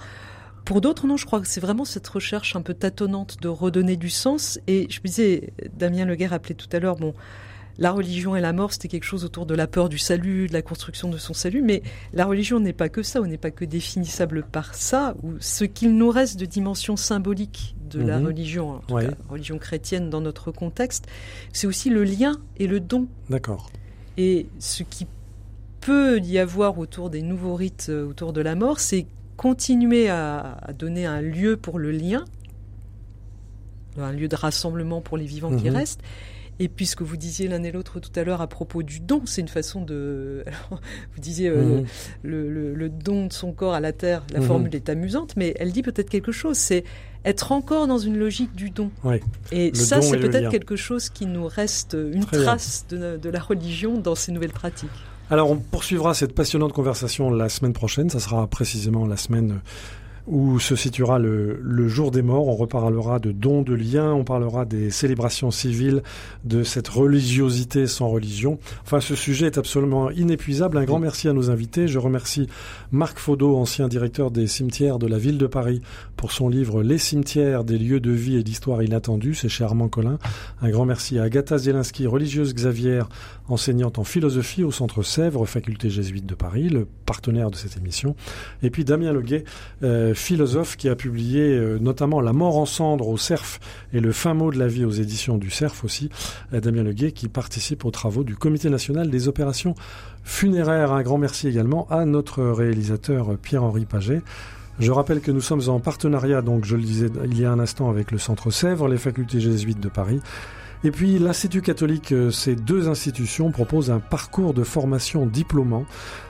Pour 0.65 0.81
d'autres, 0.81 1.07
non, 1.07 1.17
je 1.17 1.27
crois 1.27 1.41
que 1.41 1.49
c'est 1.49 1.61
vraiment 1.61 1.85
cette 1.85 2.07
recherche 2.09 2.55
un 2.57 2.63
peu 2.63 2.73
tâtonnante 2.73 3.37
de 3.43 3.49
redonner 3.49 3.97
du 3.97 4.09
sens. 4.09 4.59
Et 4.69 4.87
je 4.91 5.01
me 5.01 5.09
disais, 5.09 5.53
Damien 5.77 6.05
Leguer 6.07 6.27
rappelait 6.27 6.55
tout 6.55 6.69
à 6.73 6.79
l'heure, 6.79 6.97
bon, 6.97 7.15
la 7.79 7.91
religion 7.91 8.37
et 8.37 8.41
la 8.41 8.53
mort, 8.53 8.73
c'était 8.73 8.89
quelque 8.89 9.05
chose 9.05 9.25
autour 9.25 9.47
de 9.47 9.55
la 9.55 9.67
peur 9.67 9.89
du 9.89 9.99
salut, 9.99 10.47
de 10.47 10.53
la 10.53 10.63
construction 10.63 11.09
de 11.11 11.19
son 11.19 11.35
salut. 11.35 11.61
Mais 11.63 11.83
la 12.13 12.25
religion 12.25 12.61
n'est 12.61 12.73
pas 12.73 12.89
que 12.89 13.03
ça, 13.03 13.21
on 13.21 13.27
n'est 13.27 13.37
pas 13.39 13.51
que 13.51 13.65
définissable 13.65 14.45
par 14.45 14.75
ça. 14.75 15.15
Ou 15.23 15.33
ce 15.41 15.65
qu'il 15.65 15.97
nous 15.97 16.11
reste 16.11 16.39
de 16.39 16.45
dimension 16.47 16.97
symbolique 16.97 17.75
de 17.91 18.01
la 18.01 18.19
Mhm. 18.21 18.27
religion, 18.27 18.71
en 18.71 18.79
tout 18.79 18.95
Ouais. 18.95 19.07
cas, 19.07 19.15
religion 19.29 19.59
chrétienne 19.59 20.09
dans 20.11 20.21
notre 20.21 20.53
contexte, 20.53 21.07
c'est 21.53 21.67
aussi 21.67 21.91
le 21.91 22.05
lien 22.05 22.37
et 22.59 22.67
le 22.67 22.79
don 22.81 23.07
D'accord. 23.29 23.71
et 24.17 24.47
ce 24.61 24.83
qui 24.85 25.07
peut 25.81 26.19
y 26.21 26.39
avoir 26.39 26.79
autour 26.79 27.11
des 27.11 27.23
nouveaux 27.23 27.55
rites 27.57 27.87
euh, 27.91 28.07
autour 28.07 28.33
de 28.33 28.41
la 28.41 28.55
mort, 28.55 28.81
c'est 28.81 29.07
continuer 29.37 30.09
à, 30.09 30.59
à 30.63 30.73
donner 30.73 31.07
un 31.07 31.21
lieu 31.21 31.57
pour 31.57 31.79
le 31.81 31.91
lien, 31.91 32.25
un 33.99 34.13
lieu 34.13 34.29
de 34.29 34.37
rassemblement 34.37 35.01
pour 35.01 35.17
les 35.17 35.27
vivants 35.27 35.55
qui 35.57 35.69
Mhm. 35.71 35.77
restent. 35.77 36.01
Et 36.61 36.69
puisque 36.69 37.03
vous 37.03 37.17
disiez 37.17 37.49
l'un 37.49 37.63
et 37.65 37.73
l'autre 37.73 37.99
tout 38.01 38.13
à 38.15 38.23
l'heure 38.23 38.41
à 38.41 38.47
propos 38.47 38.83
du 38.83 39.01
don, 39.01 39.23
c'est 39.27 39.41
une 39.41 39.49
façon 39.49 39.83
de... 39.83 40.45
Alors, 40.47 40.81
vous 41.15 41.21
disiez 41.21 41.49
euh, 41.49 41.63
Mhm. 41.81 41.85
le, 42.23 42.49
le- 42.51 42.75
le 42.75 42.89
don 42.89 43.27
de 43.27 43.33
son 43.33 43.53
corps 43.53 43.75
à 43.75 43.81
la 43.81 43.93
terre, 43.93 44.23
la 44.33 44.41
Mhm. 44.41 44.47
formule 44.47 44.75
est 44.77 44.89
amusante, 44.89 45.35
mais 45.37 45.55
elle 45.59 45.73
dit 45.73 45.83
peut-être 45.83 46.09
quelque 46.11 46.31
chose, 46.33 46.57
c'est 46.57 46.85
être 47.25 47.53
encore 47.53 47.87
dans 47.87 47.99
une 47.99 48.17
logique 48.19 48.55
du 48.55 48.71
don. 48.71 48.91
Et 49.51 49.71
Le 49.71 49.75
ça, 49.75 50.01
c'est 50.03 50.19
peut-être 50.19 50.51
quelque 50.51 50.77
chose 50.77 51.09
qui 51.09 51.27
nous 51.27 51.47
reste, 51.49 51.95
une 51.95 52.25
Très 52.25 52.37
bien. 52.37 52.47
trace 52.47 52.87
de, 52.89 53.17
de 53.17 53.29
la 53.31 53.41
religion 53.41 53.99
dans 53.99 54.15
ces 54.15 54.31
nouvelles 54.31 54.53
pratiques. 54.53 54.91
Alors, 55.31 55.51
on 55.51 55.57
poursuivra 55.57 56.13
cette 56.15 56.35
passionnante 56.35 56.73
conversation 56.75 57.31
la 57.31 57.49
semaine 57.49 57.73
prochaine. 57.73 58.11
Ça 58.11 58.21
sera 58.21 58.47
précisément 58.47 59.07
la 59.07 59.17
semaine 59.17 59.61
où 60.27 60.59
se 60.59 60.75
situera 60.77 61.19
le, 61.19 61.59
le 61.61 61.89
jour 61.89 62.11
des 62.11 62.23
morts. 62.23 62.49
On 62.49 62.57
reparlera 62.57 63.19
de 63.19 63.33
dons 63.33 63.63
de 63.63 63.75
liens, 63.75 64.13
on 64.13 64.25
parlera 64.25 64.65
des 64.65 64.91
célébrations 64.91 65.51
civiles, 65.51 66.03
de 66.45 66.63
cette 66.63 66.89
religiosité 66.89 67.87
sans 67.87 68.09
religion. 68.09 68.59
Enfin, 68.85 69.01
ce 69.01 69.15
sujet 69.15 69.47
est 69.47 69.59
absolument 69.59 70.11
inépuisable. 70.11 70.79
Un 70.79 70.85
grand 70.85 70.99
merci 70.99 71.29
à 71.29 71.33
nos 71.33 71.51
invités. 71.51 71.89
Je 71.89 71.99
remercie 71.99 72.49
Marc 72.93 73.19
Faudot, 73.19 73.57
ancien 73.57 73.89
directeur 73.89 74.31
des 74.31 74.47
cimetières 74.47 74.99
de 74.99 75.07
la 75.07 75.19
ville 75.19 75.39
de 75.39 75.47
Paris, 75.47 75.83
pour 76.17 76.33
son 76.33 76.49
livre 76.49 76.83
Les 76.83 76.99
cimetières, 76.99 77.65
des 77.65 77.79
lieux 77.79 78.01
de 78.01 78.11
vie 78.11 78.37
et 78.37 78.43
d'histoire 78.43 78.83
inattendue. 78.83 79.35
C'est 79.35 79.49
chez 79.49 79.65
Armand 79.65 79.89
Collin. 79.89 80.19
Un 80.63 80.71
grand 80.71 80.87
merci 80.87 81.19
à 81.19 81.25
Agatha 81.25 81.59
Zielinski, 81.59 82.07
religieuse 82.07 82.55
Xavier, 82.55 83.03
enseignante 83.49 83.99
en 83.99 84.05
philosophie 84.05 84.65
au 84.65 84.71
Centre 84.71 85.03
Sèvres, 85.03 85.45
faculté 85.45 85.91
jésuite 85.91 86.27
de 86.27 86.35
Paris, 86.35 86.69
le 86.69 86.87
partenaire 87.07 87.51
de 87.51 87.57
cette 87.57 87.77
émission. 87.77 88.17
Et 88.63 88.71
puis 88.71 88.85
Damien 88.85 89.13
Leguet, 89.13 89.45
euh, 89.83 90.14
philosophe 90.15 90.77
qui 90.77 90.89
a 90.89 90.97
publié 90.97 91.43
euh, 91.43 91.79
notamment 91.79 92.21
La 92.21 92.33
mort 92.33 92.59
en 92.59 92.67
cendres 92.67 93.09
au 93.09 93.17
Cerf 93.17 93.61
et 93.93 94.01
Le 94.01 94.13
fin 94.13 94.35
mot 94.35 94.51
de 94.51 94.59
la 94.59 94.67
vie 94.67 94.85
aux 94.85 94.91
éditions 94.91 95.39
du 95.39 95.51
Cerf 95.51 95.85
aussi. 95.85 96.11
Euh, 96.53 96.61
Damien 96.61 96.83
Leguet 96.83 97.13
qui 97.13 97.29
participe 97.29 97.85
aux 97.85 97.91
travaux 97.91 98.25
du 98.25 98.37
Comité 98.37 98.71
national 98.71 99.11
des 99.11 99.29
opérations 99.29 99.75
funéraires. 100.23 100.93
Un 100.93 101.03
grand 101.03 101.19
merci 101.19 101.49
également 101.49 101.87
à 101.91 102.05
notre 102.05 102.43
réalisateur 102.43 103.33
euh, 103.33 103.37
Pierre-Henri 103.37 103.85
Paget. 103.85 104.23
Je 104.81 104.91
rappelle 104.91 105.21
que 105.21 105.31
nous 105.31 105.41
sommes 105.41 105.69
en 105.69 105.79
partenariat, 105.79 106.43
donc 106.43 106.65
je 106.65 106.75
le 106.75 106.83
disais 106.83 107.09
il 107.25 107.39
y 107.39 107.45
a 107.45 107.53
un 107.53 107.61
instant, 107.61 107.91
avec 107.91 108.11
le 108.11 108.19
Centre 108.19 108.51
Sèvres, 108.51 108.89
les 108.89 108.97
facultés 108.97 109.39
jésuites 109.41 109.79
de 109.79 109.89
Paris. 109.89 110.21
Et 110.87 110.91
puis 110.91 111.19
l'Institut 111.19 111.63
catholique, 111.63 112.13
euh, 112.13 112.31
ces 112.31 112.55
deux 112.55 112.89
institutions 112.89 113.51
proposent 113.51 113.91
un 113.91 114.01
parcours 114.01 114.53
de 114.53 114.63
formation 114.63 115.25
diplômant, 115.25 115.87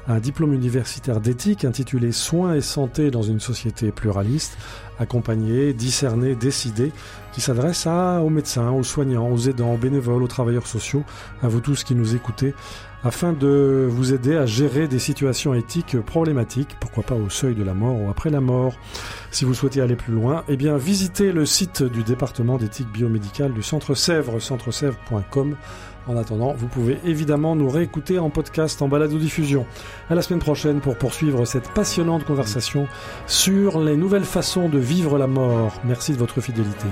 un 0.07 0.21
diplôme 0.21 0.55
universitaire 0.55 1.21
d'éthique 1.21 1.65
intitulé 1.65 2.13
Soins 2.13 2.55
et 2.55 2.61
santé 2.61 3.11
dans 3.11 3.23
une 3.23 3.41
société 3.41 3.91
pluraliste, 3.91 4.57
accompagné, 5.01 5.73
discerné, 5.73 6.37
décidé, 6.37 6.93
qui 7.33 7.41
s'adresse 7.41 7.89
aux 7.89 8.31
médecins, 8.31 8.71
aux 8.71 8.85
soignants, 8.85 9.29
aux 9.29 9.39
aidants, 9.39 9.75
aux 9.75 9.79
bénévoles, 9.79 10.23
aux 10.23 10.29
travailleurs 10.29 10.69
sociaux, 10.69 11.03
à 11.43 11.49
vous 11.49 11.61
tous 11.61 11.83
qui 11.83 11.97
nous 11.97 12.15
écoutez, 12.15 12.55
afin 13.05 13.33
de 13.33 13.87
vous 13.89 14.15
aider 14.15 14.37
à 14.37 14.47
gérer 14.47 14.89
des 14.89 14.99
situations 14.99 15.55
éthiques 15.55 16.01
problématiques, 16.01 16.77
pourquoi 16.81 17.03
pas 17.03 17.15
au 17.15 17.29
seuil 17.29 17.55
de 17.55 17.63
la 17.63 17.75
mort 17.75 18.01
ou 18.01 18.11
après 18.11 18.31
la 18.31 18.41
mort. 18.41 18.75
Si 19.31 19.45
vous 19.45 19.55
souhaitez 19.55 19.81
aller 19.81 19.97
plus 19.97 20.15
loin, 20.15 20.43
eh 20.49 20.57
visitez 20.79 21.31
le 21.33 21.45
site 21.45 21.83
du 21.83 22.03
département 22.03 22.57
d'éthique 22.57 22.91
biomédicale 22.91 23.53
du 23.53 23.63
Centre 23.63 23.95
Sèvres, 23.95 24.41
centresèvres.com. 24.41 25.57
En 26.07 26.17
attendant, 26.17 26.53
vous 26.53 26.67
pouvez 26.67 26.99
évidemment 27.05 27.57
nous 27.57 27.69
réécouter 27.69 28.19
en 28.19 28.29
podcast, 28.31 28.83
en 28.83 28.89
balado-diffusion. 28.89 29.67
À 30.11 30.15
la 30.15 30.23
semaine 30.23 30.41
prochaine 30.41 30.81
pour 30.81 30.97
poursuivre 30.97 31.45
cette 31.47 31.71
passionnante 31.71 32.25
conversation 32.25 32.89
sur 33.27 33.81
les 33.81 33.97
nouvelles 33.97 34.25
façons 34.25 34.69
de 34.69 34.79
vivre 34.79 35.19
la 35.19 35.27
mort. 35.27 35.81
Merci 35.85 36.13
de 36.13 36.19
votre 36.19 36.41
fidélité. 36.41 36.89